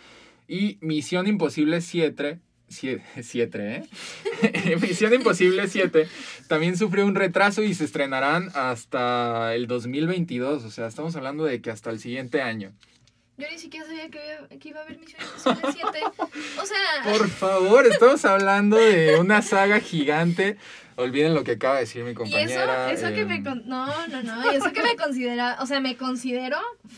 y 0.49 0.79
Misión 0.81 1.27
Imposible 1.27 1.81
7, 1.81 2.41
7, 2.69 3.07
¿eh? 4.43 4.77
Misión 4.81 5.15
Imposible 5.15 5.69
7 5.69 6.07
también 6.49 6.77
sufrió 6.77 7.07
un 7.07 7.15
retraso 7.15 7.63
y 7.63 7.75
se 7.75 7.85
estrenarán 7.85 8.51
hasta 8.55 9.55
el 9.55 9.67
2022. 9.67 10.65
O 10.65 10.71
sea, 10.71 10.87
estamos 10.87 11.17
hablando 11.17 11.45
de 11.45 11.61
que 11.61 11.71
hasta 11.71 11.91
el 11.91 11.99
siguiente 11.99 12.43
año. 12.43 12.73
Yo 13.39 13.47
ni 13.51 13.59
siquiera 13.59 13.87
sabía 13.87 14.09
que, 14.09 14.19
había- 14.19 14.59
que 14.59 14.69
iba 14.71 14.81
a 14.81 14.83
haber 14.85 14.99
Misión 14.99 15.21
Imposible 15.23 15.73
7. 15.93 15.99
O 16.63 16.67
sea, 16.67 17.13
Por 17.13 17.29
favor, 17.29 17.87
estamos 17.87 18.25
hablando 18.25 18.77
de 18.77 19.17
una 19.21 19.43
saga 19.43 19.81
gigante. 19.81 20.57
Olviden 20.99 21.35
lo 21.35 21.45
que 21.45 21.53
acaba 21.53 21.75
de 21.75 21.81
decir 21.81 22.03
mi 22.03 22.09
y 22.11 22.13
eso, 22.13 22.21
compañera. 22.23 22.91
eso 22.91 23.09
que 23.13 23.25
me... 23.27 23.35
em, 23.37 23.45
con- 23.45 23.69
No, 23.69 24.07
no, 24.09 24.23
no. 24.23 24.53
Y 24.53 24.57
eso 24.57 24.73
que 24.73 24.83
me 24.83 24.97
considera... 24.97 25.59
O 25.61 25.67
sea, 25.67 25.81
me 25.81 25.97
considero 25.99 26.57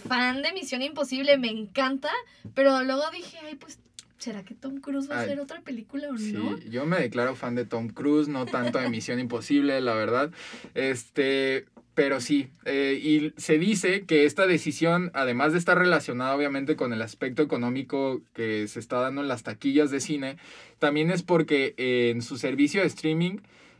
fan 0.08 0.40
de 0.42 0.52
Misión 0.52 0.82
Imposible. 0.82 1.36
Me 1.38 1.48
encanta. 1.50 2.10
Pero 2.54 2.84
luego 2.84 3.02
dije, 3.10 3.38
ay, 3.44 3.56
pues, 3.56 3.80
¿será 4.18 4.44
que 4.44 4.54
Tom 4.54 4.80
Cruise 4.80 5.10
va 5.10 5.16
a 5.16 5.18
Ay, 5.20 5.24
hacer 5.26 5.40
otra 5.40 5.60
película 5.62 6.06
o 6.12 6.16
Sí, 6.16 6.30
no? 6.32 6.56
yo 6.58 6.86
me 6.86 7.00
declaro 7.00 7.34
fan 7.34 7.56
de 7.56 7.64
Tom 7.64 7.88
Cruise, 7.88 8.28
no 8.28 8.46
tanto 8.46 8.78
de 8.78 8.88
Misión 8.88 9.18
Imposible, 9.18 9.80
la 9.80 9.94
verdad. 9.94 10.30
Este, 10.74 11.66
pero 11.98 12.20
sí, 12.20 12.48
eh, 12.64 12.96
y 13.02 13.32
se 13.40 13.58
dice 13.58 14.04
que 14.06 14.24
esta 14.24 14.46
decisión, 14.46 15.10
además 15.14 15.50
de 15.50 15.58
estar 15.58 15.76
relacionada 15.76 16.36
obviamente 16.36 16.76
con 16.76 16.92
el 16.92 17.02
aspecto 17.02 17.42
económico 17.42 18.22
que 18.34 18.68
se 18.68 18.78
está 18.78 19.00
dando 19.00 19.20
en 19.20 19.26
las 19.26 19.42
taquillas 19.42 19.90
de 19.90 19.98
cine, 19.98 20.36
también 20.78 21.10
es 21.10 21.24
porque 21.24 21.74
eh, 21.76 22.10
en 22.14 22.22
su 22.22 22.38
servicio 22.38 22.82
de 22.82 22.86
streaming 22.86 23.38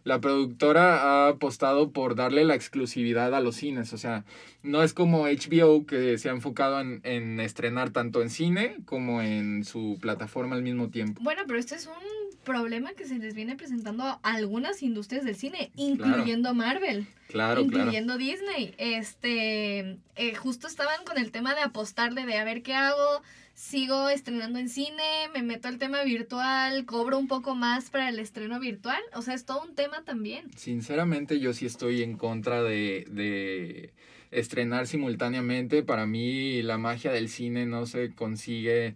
la 0.09 0.23
productora 0.23 1.03
ha 1.03 1.29
apostado 1.29 1.91
por 1.91 2.15
darle 2.15 2.43
la 2.45 2.55
exclusividad 2.55 3.35
a 3.35 3.41
los 3.41 3.57
cines. 3.57 3.93
O 3.93 3.99
sea, 3.99 4.25
no 4.63 4.83
es 4.83 4.95
como 4.95 5.27
HBO 5.27 5.85
que 5.85 6.17
se 6.17 6.31
ha 6.31 6.33
enfocado 6.33 6.81
en, 6.81 7.03
en 7.05 7.39
estrenar 7.41 7.91
tanto 7.91 8.23
en 8.23 8.31
cine 8.31 8.79
como 8.87 9.21
en 9.21 9.65
su 9.65 9.99
plataforma 10.01 10.57
al 10.57 10.63
mismo 10.63 10.89
tiempo. 10.89 11.21
Bueno, 11.23 11.43
pero 11.47 11.59
este 11.59 11.75
es 11.75 11.87
un 11.87 12.29
problema 12.43 12.95
que 12.95 13.05
se 13.05 13.19
les 13.19 13.35
viene 13.35 13.57
presentando 13.57 14.05
a 14.05 14.19
algunas 14.23 14.83
industrias 14.83 15.27
del 15.27 15.37
cine, 15.37 15.71
incluyendo 15.77 16.55
Marvel. 16.55 17.07
Claro, 17.29 17.67
claro. 17.67 17.81
incluyendo 17.85 18.17
Disney. 18.17 18.75
Este, 18.79 19.99
eh, 20.17 20.35
justo 20.35 20.67
estaban 20.67 21.05
con 21.05 21.19
el 21.19 21.31
tema 21.31 21.55
de 21.55 21.61
apostarle 21.61 22.25
de 22.25 22.39
a 22.39 22.45
ver 22.45 22.63
qué 22.63 22.73
hago, 22.73 23.23
sigo 23.59 24.09
estrenando 24.09 24.61
en 24.61 24.69
cine, 24.69 25.29
me 25.35 25.43
meto 25.43 25.67
al 25.67 25.79
tema 25.79 26.05
virtual, 26.05 26.87
cobro 26.87 27.19
un 27.19 27.27
poco 27.27 27.57
más 27.57 27.91
para 27.91 28.09
el 28.09 28.21
estreno 28.21 28.61
virtual. 28.61 29.01
O 29.15 29.23
sea, 29.23 29.35
es 29.35 29.45
todo 29.45 29.63
un 29.63 29.75
tema 29.75 30.05
también. 30.05 30.45
Sinceramente 30.57 31.41
yo 31.41 31.53
sí 31.53 31.67
estoy 31.67 32.05
en 32.05 32.17
contra 32.17 32.63
de, 32.63 33.05
de 33.11 33.93
estrenar 34.31 34.87
simultáneamente. 34.87 35.83
Para 35.83 36.07
mí 36.07 36.63
la 36.63 36.79
magia 36.79 37.11
del 37.11 37.29
cine 37.29 37.67
no 37.67 37.87
se 37.87 38.15
consigue 38.15 38.95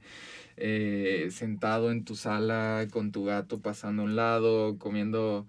eh, 0.56 1.28
sentado 1.32 1.90
en 1.90 2.04
tu 2.04 2.14
sala 2.14 2.86
con 2.92 3.10
tu 3.10 3.24
gato 3.24 3.58
pasando 3.58 4.02
a 4.02 4.04
un 4.04 4.14
lado, 4.14 4.78
comiendo 4.78 5.44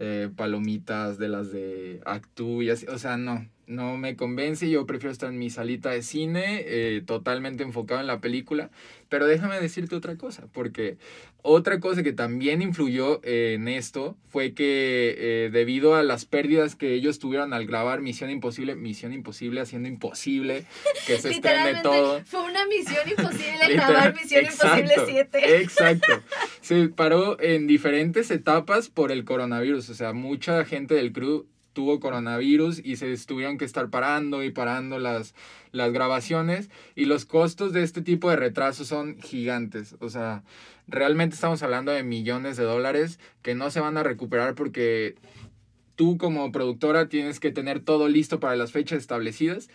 eh, 0.00 0.28
palomitas 0.36 1.16
de 1.16 1.28
las 1.28 1.50
de 1.50 2.02
Actu 2.04 2.60
y 2.60 2.68
así. 2.68 2.86
O 2.88 2.98
sea, 2.98 3.16
no, 3.16 3.48
no 3.70 3.96
me 3.96 4.16
convence. 4.16 4.68
Yo 4.68 4.84
prefiero 4.84 5.12
estar 5.12 5.30
en 5.30 5.38
mi 5.38 5.48
salita 5.48 5.90
de 5.90 6.02
cine, 6.02 6.64
eh, 6.66 7.02
totalmente 7.06 7.62
enfocado 7.62 8.00
en 8.00 8.06
la 8.06 8.20
película. 8.20 8.70
Pero 9.08 9.26
déjame 9.26 9.60
decirte 9.60 9.94
otra 9.96 10.16
cosa, 10.16 10.46
porque 10.52 10.98
otra 11.42 11.80
cosa 11.80 12.02
que 12.02 12.12
también 12.12 12.62
influyó 12.62 13.20
eh, 13.24 13.54
en 13.54 13.66
esto 13.68 14.16
fue 14.28 14.52
que 14.52 15.14
eh, 15.16 15.50
debido 15.50 15.94
a 15.94 16.02
las 16.02 16.26
pérdidas 16.26 16.76
que 16.76 16.94
ellos 16.94 17.18
tuvieron 17.18 17.52
al 17.52 17.66
grabar 17.66 18.02
Misión 18.02 18.30
Imposible, 18.30 18.74
Misión 18.74 19.12
Imposible 19.12 19.60
haciendo 19.60 19.88
imposible 19.88 20.64
que 21.06 21.18
se 21.18 21.30
estrene 21.32 21.80
todo. 21.82 22.22
fue 22.24 22.42
una 22.42 22.66
misión 22.66 23.08
imposible 23.08 23.58
grabar 23.72 24.14
Misión 24.14 24.44
Imposible 24.44 24.92
exacto, 24.92 25.06
7. 25.08 25.60
Exacto. 25.62 26.22
Se 26.60 26.88
paró 26.88 27.40
en 27.40 27.66
diferentes 27.66 28.30
etapas 28.30 28.90
por 28.90 29.10
el 29.10 29.24
coronavirus. 29.24 29.88
O 29.88 29.94
sea, 29.94 30.12
mucha 30.12 30.64
gente 30.64 30.94
del 30.94 31.12
crew 31.12 31.46
tuvo 31.72 32.00
coronavirus 32.00 32.80
y 32.84 32.96
se 32.96 33.16
tuvieron 33.26 33.58
que 33.58 33.64
estar 33.64 33.90
parando 33.90 34.42
y 34.42 34.50
parando 34.50 34.98
las, 34.98 35.34
las 35.72 35.92
grabaciones. 35.92 36.70
Y 36.94 37.04
los 37.04 37.24
costos 37.24 37.72
de 37.72 37.82
este 37.82 38.02
tipo 38.02 38.30
de 38.30 38.36
retrasos 38.36 38.88
son 38.88 39.18
gigantes. 39.20 39.96
O 40.00 40.08
sea, 40.08 40.42
realmente 40.86 41.34
estamos 41.34 41.62
hablando 41.62 41.92
de 41.92 42.02
millones 42.02 42.56
de 42.56 42.64
dólares 42.64 43.18
que 43.42 43.54
no 43.54 43.70
se 43.70 43.80
van 43.80 43.96
a 43.96 44.02
recuperar 44.02 44.54
porque 44.54 45.16
tú 45.96 46.18
como 46.18 46.50
productora 46.52 47.08
tienes 47.08 47.40
que 47.40 47.52
tener 47.52 47.80
todo 47.80 48.08
listo 48.08 48.40
para 48.40 48.56
las 48.56 48.72
fechas 48.72 48.98
establecidas. 48.98 49.68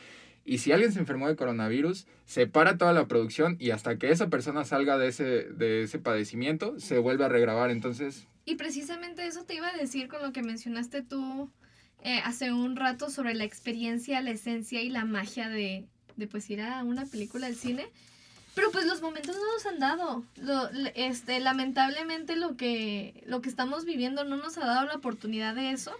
Y 0.44 0.60
si 0.60 0.72
alguien 0.72 0.92
se 0.92 1.00
enfermó 1.00 1.28
de 1.28 1.36
coronavirus, 1.36 2.06
se 2.26 2.46
para 2.46 2.78
toda 2.78 2.94
la 2.94 3.08
producción 3.08 3.58
y 3.60 3.72
hasta 3.72 3.98
que 3.98 4.12
esa 4.12 4.30
persona 4.30 4.64
salga 4.64 4.98
de 4.98 5.08
ese, 5.08 5.24
de 5.24 5.84
ese 5.84 5.98
padecimiento, 5.98 6.80
se 6.80 7.00
vuelve 7.00 7.26
a 7.26 7.30
regrabar. 7.30 7.72
Entonces, 7.72 8.28
Y 8.46 8.56
precisamente 8.56 9.26
eso 9.26 9.46
te 9.46 9.56
iba 9.56 9.68
a 9.68 9.78
decir 9.78 10.08
con 10.08 10.22
lo 10.22 10.32
que 10.32 10.44
mencionaste 10.44 11.02
tú 11.02 11.52
eh, 12.06 12.22
hace 12.24 12.54
un 12.54 12.76
rato 12.76 13.10
sobre 13.10 13.34
la 13.34 13.44
experiencia, 13.44 14.22
la 14.22 14.32
esencia 14.32 14.82
y 14.82 14.90
la 14.90 15.04
magia 15.06 15.50
de, 15.50 15.86
de 16.16 16.28
pues 16.28 16.50
ir 16.50 16.62
a 16.62 16.84
una 16.84 17.06
película 17.06 17.48
al 17.48 17.56
cine. 17.56 17.88
Pero 18.54 18.72
pues 18.72 18.86
los 18.86 19.02
momentos 19.02 19.36
no 19.36 19.54
nos 19.54 19.66
han 19.66 19.80
dado. 19.80 20.24
Lo- 20.38 20.70
este, 20.96 21.42
lamentablemente 21.42 22.38
lo 22.38 22.56
que, 22.56 23.22
lo 23.28 23.42
que 23.42 23.50
estamos 23.50 23.84
viviendo 23.84 24.24
no 24.24 24.38
nos 24.38 24.58
ha 24.58 24.66
dado 24.66 24.86
la 24.86 24.94
oportunidad 24.96 25.56
de 25.56 25.72
eso. 25.72 25.92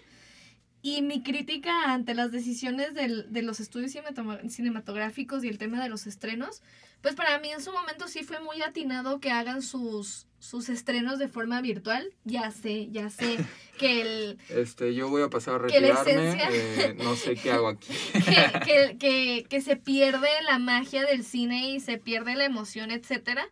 Y 0.82 1.02
mi 1.02 1.22
crítica 1.24 1.92
ante 1.92 2.14
las 2.14 2.32
decisiones 2.32 2.94
del- 2.94 3.26
de 3.34 3.42
los 3.42 3.60
estudios 3.60 3.92
cinematográficos 4.48 5.44
y 5.44 5.48
el 5.50 5.58
tema 5.58 5.82
de 5.82 5.90
los 5.90 6.08
estrenos, 6.08 6.62
pues 7.02 7.16
para 7.16 7.40
mí 7.40 7.52
en 7.52 7.62
su 7.62 7.72
momento 7.72 8.08
sí 8.08 8.24
fue 8.24 8.40
muy 8.40 8.62
atinado 8.62 9.20
que 9.20 9.32
hagan 9.32 9.62
sus, 9.62 10.28
sus 10.46 10.70
estrenos 10.70 11.18
de 11.20 11.28
forma 11.28 11.60
virtual. 11.62 12.14
Ya 12.24 12.52
sé, 12.52 12.90
ya 12.92 13.10
sé 13.10 13.38
que 13.78 14.02
el, 14.02 14.38
este, 14.50 14.94
yo 14.94 15.10
voy 15.10 15.24
a 15.24 15.30
pasar 15.30 15.56
a 15.56 15.58
retirarme. 15.60 16.12
esencia- 16.12 16.50
eh, 16.52 16.96
no 16.98 17.16
sé 17.16 17.36
qué 17.36 17.52
hago 17.52 17.68
aquí. 17.70 17.94
que, 18.14 18.60
que, 18.66 18.98
que, 18.98 19.46
que 19.50 19.62
se 19.62 19.76
pierde 19.76 20.30
la 20.48 20.60
magia 20.60 21.04
del 21.06 21.24
cine 21.24 21.70
y 21.72 21.80
se 21.80 21.98
pierde 21.98 22.36
la 22.36 22.46
emoción, 22.46 22.92
etcétera. 22.92 23.48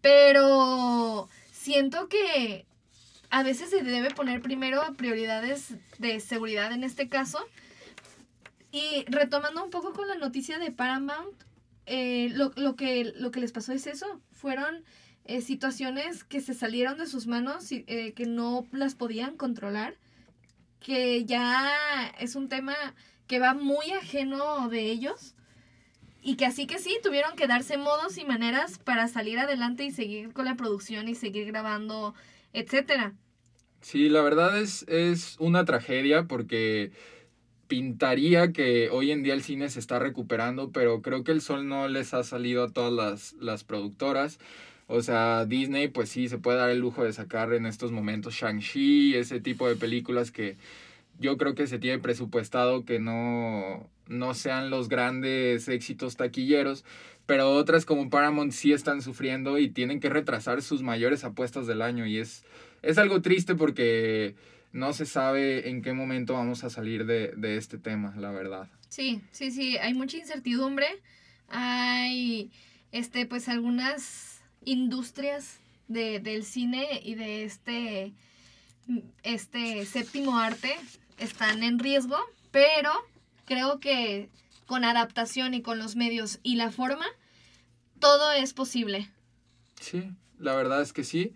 Pero 0.00 1.28
siento 1.52 2.08
que 2.08 2.66
a 3.30 3.42
veces 3.42 3.70
se 3.70 3.82
debe 3.82 4.10
poner 4.10 4.42
primero 4.42 4.82
prioridades 4.96 5.74
de 5.98 6.20
seguridad 6.20 6.72
en 6.72 6.84
este 6.84 7.08
caso. 7.08 7.38
Y 8.72 9.04
retomando 9.08 9.62
un 9.64 9.70
poco 9.70 9.92
con 9.92 10.08
la 10.08 10.16
noticia 10.16 10.58
de 10.58 10.72
Paramount, 10.72 11.34
eh, 11.86 12.28
lo, 12.32 12.52
lo, 12.56 12.74
que, 12.74 13.12
lo 13.16 13.30
que 13.30 13.40
les 13.40 13.52
pasó 13.52 13.72
es 13.72 13.86
eso. 13.86 14.20
Fueron 14.32 14.82
eh, 15.24 15.40
situaciones 15.40 16.24
que 16.24 16.40
se 16.40 16.54
salieron 16.54 16.98
de 16.98 17.06
sus 17.06 17.26
manos 17.26 17.70
y 17.72 17.84
eh, 17.86 18.12
que 18.12 18.26
no 18.26 18.66
las 18.72 18.94
podían 18.94 19.36
controlar. 19.36 19.96
Que 20.80 21.24
ya 21.24 21.72
es 22.18 22.34
un 22.34 22.48
tema 22.48 22.74
que 23.26 23.38
va 23.38 23.54
muy 23.54 23.90
ajeno 23.92 24.68
de 24.68 24.90
ellos. 24.90 25.34
Y 26.22 26.36
que 26.36 26.46
así 26.46 26.66
que 26.66 26.78
sí, 26.78 26.98
tuvieron 27.02 27.34
que 27.34 27.46
darse 27.46 27.76
modos 27.76 28.16
y 28.18 28.24
maneras 28.24 28.78
para 28.78 29.08
salir 29.08 29.38
adelante 29.38 29.84
y 29.84 29.90
seguir 29.90 30.32
con 30.32 30.44
la 30.44 30.54
producción 30.54 31.08
y 31.08 31.14
seguir 31.14 31.46
grabando, 31.46 32.14
etcétera. 32.52 33.14
Sí, 33.80 34.08
la 34.08 34.22
verdad 34.22 34.60
es, 34.60 34.84
es 34.86 35.36
una 35.40 35.64
tragedia 35.64 36.24
porque 36.28 36.92
pintaría 37.66 38.52
que 38.52 38.90
hoy 38.90 39.10
en 39.10 39.22
día 39.22 39.34
el 39.34 39.42
cine 39.42 39.70
se 39.70 39.80
está 39.80 39.98
recuperando, 39.98 40.70
pero 40.70 41.02
creo 41.02 41.24
que 41.24 41.32
el 41.32 41.40
sol 41.40 41.66
no 41.66 41.88
les 41.88 42.12
ha 42.12 42.22
salido 42.22 42.64
a 42.64 42.68
todas 42.70 42.92
las, 42.92 43.32
las 43.40 43.64
productoras. 43.64 44.38
O 44.94 45.00
sea, 45.00 45.46
Disney 45.46 45.88
pues 45.88 46.10
sí 46.10 46.28
se 46.28 46.36
puede 46.36 46.58
dar 46.58 46.68
el 46.68 46.78
lujo 46.78 47.02
de 47.02 47.14
sacar 47.14 47.54
en 47.54 47.64
estos 47.64 47.92
momentos 47.92 48.34
Shang-Chi, 48.34 49.14
ese 49.14 49.40
tipo 49.40 49.66
de 49.66 49.74
películas 49.74 50.30
que 50.30 50.58
yo 51.18 51.38
creo 51.38 51.54
que 51.54 51.66
se 51.66 51.78
tiene 51.78 51.98
presupuestado 51.98 52.84
que 52.84 52.98
no, 52.98 53.88
no 54.06 54.34
sean 54.34 54.68
los 54.68 54.90
grandes 54.90 55.66
éxitos 55.68 56.16
taquilleros, 56.16 56.84
pero 57.24 57.52
otras 57.52 57.86
como 57.86 58.10
Paramount 58.10 58.52
sí 58.52 58.74
están 58.74 59.00
sufriendo 59.00 59.58
y 59.58 59.70
tienen 59.70 59.98
que 59.98 60.10
retrasar 60.10 60.60
sus 60.60 60.82
mayores 60.82 61.24
apuestas 61.24 61.66
del 61.66 61.80
año 61.80 62.04
y 62.04 62.18
es, 62.18 62.44
es 62.82 62.98
algo 62.98 63.22
triste 63.22 63.54
porque 63.54 64.34
no 64.72 64.92
se 64.92 65.06
sabe 65.06 65.70
en 65.70 65.80
qué 65.80 65.94
momento 65.94 66.34
vamos 66.34 66.64
a 66.64 66.68
salir 66.68 67.06
de, 67.06 67.32
de 67.34 67.56
este 67.56 67.78
tema, 67.78 68.14
la 68.18 68.30
verdad. 68.30 68.68
Sí, 68.90 69.22
sí, 69.30 69.52
sí, 69.52 69.78
hay 69.78 69.94
mucha 69.94 70.18
incertidumbre. 70.18 70.86
Hay, 71.48 72.50
este, 72.90 73.24
pues 73.24 73.48
algunas 73.48 74.31
industrias 74.64 75.58
de, 75.88 76.20
del 76.20 76.44
cine 76.44 77.00
y 77.04 77.14
de 77.14 77.44
este, 77.44 78.12
este 79.22 79.84
séptimo 79.86 80.38
arte 80.38 80.74
están 81.18 81.62
en 81.62 81.78
riesgo, 81.78 82.16
pero 82.50 82.90
creo 83.44 83.80
que 83.80 84.28
con 84.66 84.84
adaptación 84.84 85.54
y 85.54 85.62
con 85.62 85.78
los 85.78 85.96
medios 85.96 86.38
y 86.42 86.56
la 86.56 86.70
forma, 86.70 87.06
todo 87.98 88.32
es 88.32 88.54
posible. 88.54 89.10
Sí, 89.80 90.10
la 90.38 90.54
verdad 90.54 90.82
es 90.82 90.92
que 90.92 91.04
sí. 91.04 91.34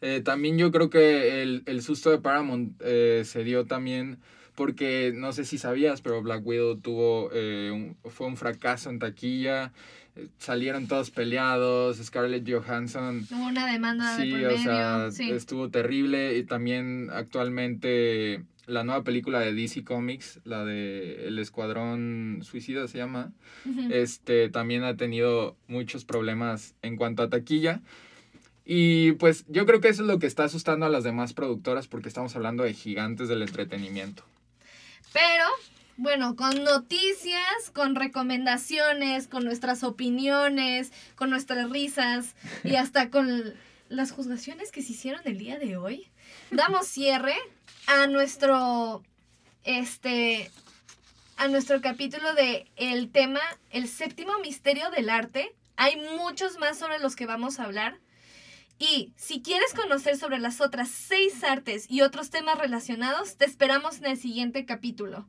Eh, 0.00 0.20
también 0.24 0.58
yo 0.58 0.70
creo 0.70 0.90
que 0.90 1.42
el, 1.42 1.62
el 1.66 1.82
susto 1.82 2.10
de 2.10 2.18
Paramount 2.18 2.80
eh, 2.84 3.22
se 3.24 3.42
dio 3.44 3.64
también 3.66 4.18
porque 4.54 5.12
no 5.14 5.32
sé 5.32 5.44
si 5.44 5.56
sabías, 5.58 6.00
pero 6.02 6.20
Black 6.22 6.44
Widow 6.44 6.76
tuvo, 6.78 7.30
eh, 7.32 7.70
un- 7.72 7.96
fue 8.10 8.26
un 8.26 8.36
fracaso 8.36 8.90
en 8.90 8.98
taquilla, 8.98 9.72
eh, 10.16 10.28
salieron 10.38 10.88
todos 10.88 11.10
peleados, 11.10 11.98
Scarlett 11.98 12.48
Johansson 12.48 13.24
Hubo 13.30 13.46
una 13.46 13.70
demanda 13.70 14.16
de 14.16 14.22
Sí, 14.24 14.44
o 14.44 14.58
sea, 14.58 15.10
sí. 15.12 15.30
estuvo 15.30 15.68
terrible 15.70 16.36
y 16.38 16.42
también 16.44 17.08
actualmente 17.12 18.42
la 18.66 18.84
nueva 18.84 19.02
película 19.02 19.40
de 19.40 19.54
DC 19.54 19.82
Comics, 19.84 20.40
la 20.44 20.64
de 20.64 21.26
El 21.28 21.38
Escuadrón 21.38 22.40
Suicida 22.42 22.86
se 22.88 22.98
llama, 22.98 23.32
este 23.90 24.48
también 24.50 24.84
ha 24.84 24.96
tenido 24.96 25.56
muchos 25.68 26.04
problemas 26.04 26.74
en 26.82 26.96
cuanto 26.96 27.22
a 27.22 27.30
taquilla. 27.30 27.80
Y 28.70 29.12
pues 29.12 29.46
yo 29.48 29.64
creo 29.64 29.80
que 29.80 29.88
eso 29.88 30.02
es 30.02 30.08
lo 30.08 30.18
que 30.18 30.26
está 30.26 30.44
asustando 30.44 30.84
a 30.84 30.90
las 30.90 31.02
demás 31.02 31.32
productoras 31.32 31.88
porque 31.88 32.08
estamos 32.08 32.36
hablando 32.36 32.64
de 32.64 32.74
gigantes 32.74 33.26
del 33.26 33.40
entretenimiento. 33.40 34.24
Pero, 35.14 35.46
bueno, 35.96 36.36
con 36.36 36.64
noticias, 36.64 37.70
con 37.72 37.94
recomendaciones, 37.94 39.26
con 39.26 39.44
nuestras 39.44 39.84
opiniones, 39.84 40.92
con 41.14 41.30
nuestras 41.30 41.70
risas 41.70 42.36
y 42.62 42.74
hasta 42.76 43.08
con 43.08 43.54
las 43.88 44.10
juzgaciones 44.10 44.70
que 44.70 44.82
se 44.82 44.92
hicieron 44.92 45.22
el 45.24 45.38
día 45.38 45.58
de 45.58 45.78
hoy, 45.78 46.06
damos 46.50 46.86
cierre 46.86 47.36
a 47.86 48.06
nuestro, 48.06 49.02
este, 49.64 50.50
a 51.38 51.48
nuestro 51.48 51.80
capítulo 51.80 52.34
de 52.34 52.70
el 52.76 53.10
tema, 53.10 53.40
el 53.70 53.88
séptimo 53.88 54.38
misterio 54.40 54.90
del 54.90 55.08
arte. 55.08 55.56
Hay 55.76 55.96
muchos 56.18 56.58
más 56.58 56.78
sobre 56.78 56.98
los 56.98 57.16
que 57.16 57.24
vamos 57.24 57.60
a 57.60 57.64
hablar. 57.64 57.98
Y 58.78 59.12
si 59.16 59.42
quieres 59.42 59.74
conocer 59.74 60.16
sobre 60.16 60.38
las 60.38 60.60
otras 60.60 60.88
seis 60.88 61.42
artes 61.42 61.86
y 61.90 62.02
otros 62.02 62.30
temas 62.30 62.58
relacionados, 62.58 63.36
te 63.36 63.44
esperamos 63.44 63.98
en 63.98 64.06
el 64.06 64.16
siguiente 64.16 64.64
capítulo. 64.64 65.26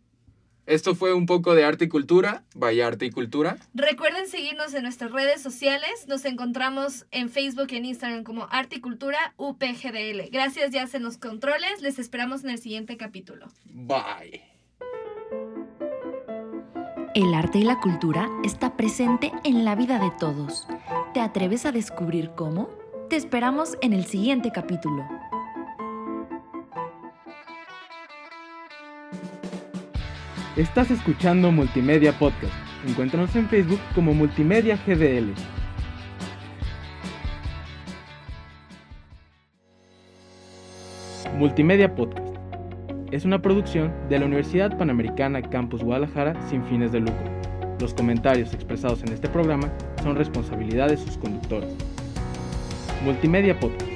Esto 0.68 0.94
fue 0.94 1.14
un 1.14 1.26
poco 1.26 1.56
de 1.56 1.64
arte 1.64 1.86
y 1.86 1.88
cultura, 1.88 2.44
vaya 2.54 2.86
arte 2.86 3.08
y 3.08 3.10
cultura. 3.10 3.58
Recuerden 3.74 4.28
seguirnos 4.28 4.76
en 4.76 4.84
nuestras 4.84 5.12
redes 5.12 5.42
sociales. 5.42 6.06
Nos 6.08 6.26
encontramos 6.26 7.08
en 7.10 7.32
Facebook 7.32 7.70
y 7.72 7.78
en 7.78 7.86
Instagram 7.86 8.24
como 8.24 8.48
Arte 8.52 8.76
y 8.76 8.80
Cultura 8.80 9.34
UPGDL. 9.38 10.30
Gracias, 10.32 10.70
ya 10.70 10.88
en 10.94 11.02
los 11.02 11.18
controles. 11.18 11.82
Les 11.82 11.98
esperamos 11.98 12.44
en 12.44 12.52
el 12.52 12.60
siguiente 12.60 12.98
capítulo. 12.98 13.48
Bye. 13.66 14.44
El 17.16 17.34
arte 17.34 17.58
y 17.58 17.64
la 17.64 17.80
cultura 17.80 18.30
está 18.44 18.78
presente 18.78 19.32
en 19.44 19.66
la 19.66 19.74
vida 19.74 19.98
de 19.98 20.12
todos. 20.20 20.68
¿Te 21.16 21.20
atreves 21.20 21.66
a 21.66 21.72
descubrir 21.72 22.30
cómo? 22.36 22.79
Te 23.10 23.15
esperamos 23.15 23.76
en 23.82 23.93
el 23.93 24.06
siguiente 24.06 24.52
capítulo. 24.52 25.04
Estás 30.56 30.91
escuchando 30.91 31.52
Multimedia 31.52 32.13
Podcast. 32.19 32.54
Encuéntranos 32.88 33.36
en 33.36 33.50
Facebook 33.50 33.80
como 33.95 34.13
Multimedia 34.13 34.78
GDL. 34.86 35.34
Multimedia 41.36 41.95
Podcast. 41.95 42.36
Es 43.12 43.26
una 43.26 43.41
producción 43.41 43.91
de 44.08 44.19
la 44.19 44.28
Universidad 44.28 44.78
Panamericana 44.78 45.41
Campus 45.41 45.82
Guadalajara 45.82 46.39
sin 46.48 46.63
fines 46.65 46.91
de 46.91 47.00
lucro. 47.00 47.26
Los 47.80 47.95
comentarios 47.95 48.54
expresados 48.54 49.02
en 49.02 49.13
este 49.13 49.30
programa 49.30 49.74
son 50.04 50.15
responsabilidad 50.15 50.89
de 50.89 50.98
sus 50.98 51.17
conductores. 51.17 51.74
Multimedia 53.04 53.56
Podcast. 53.56 53.88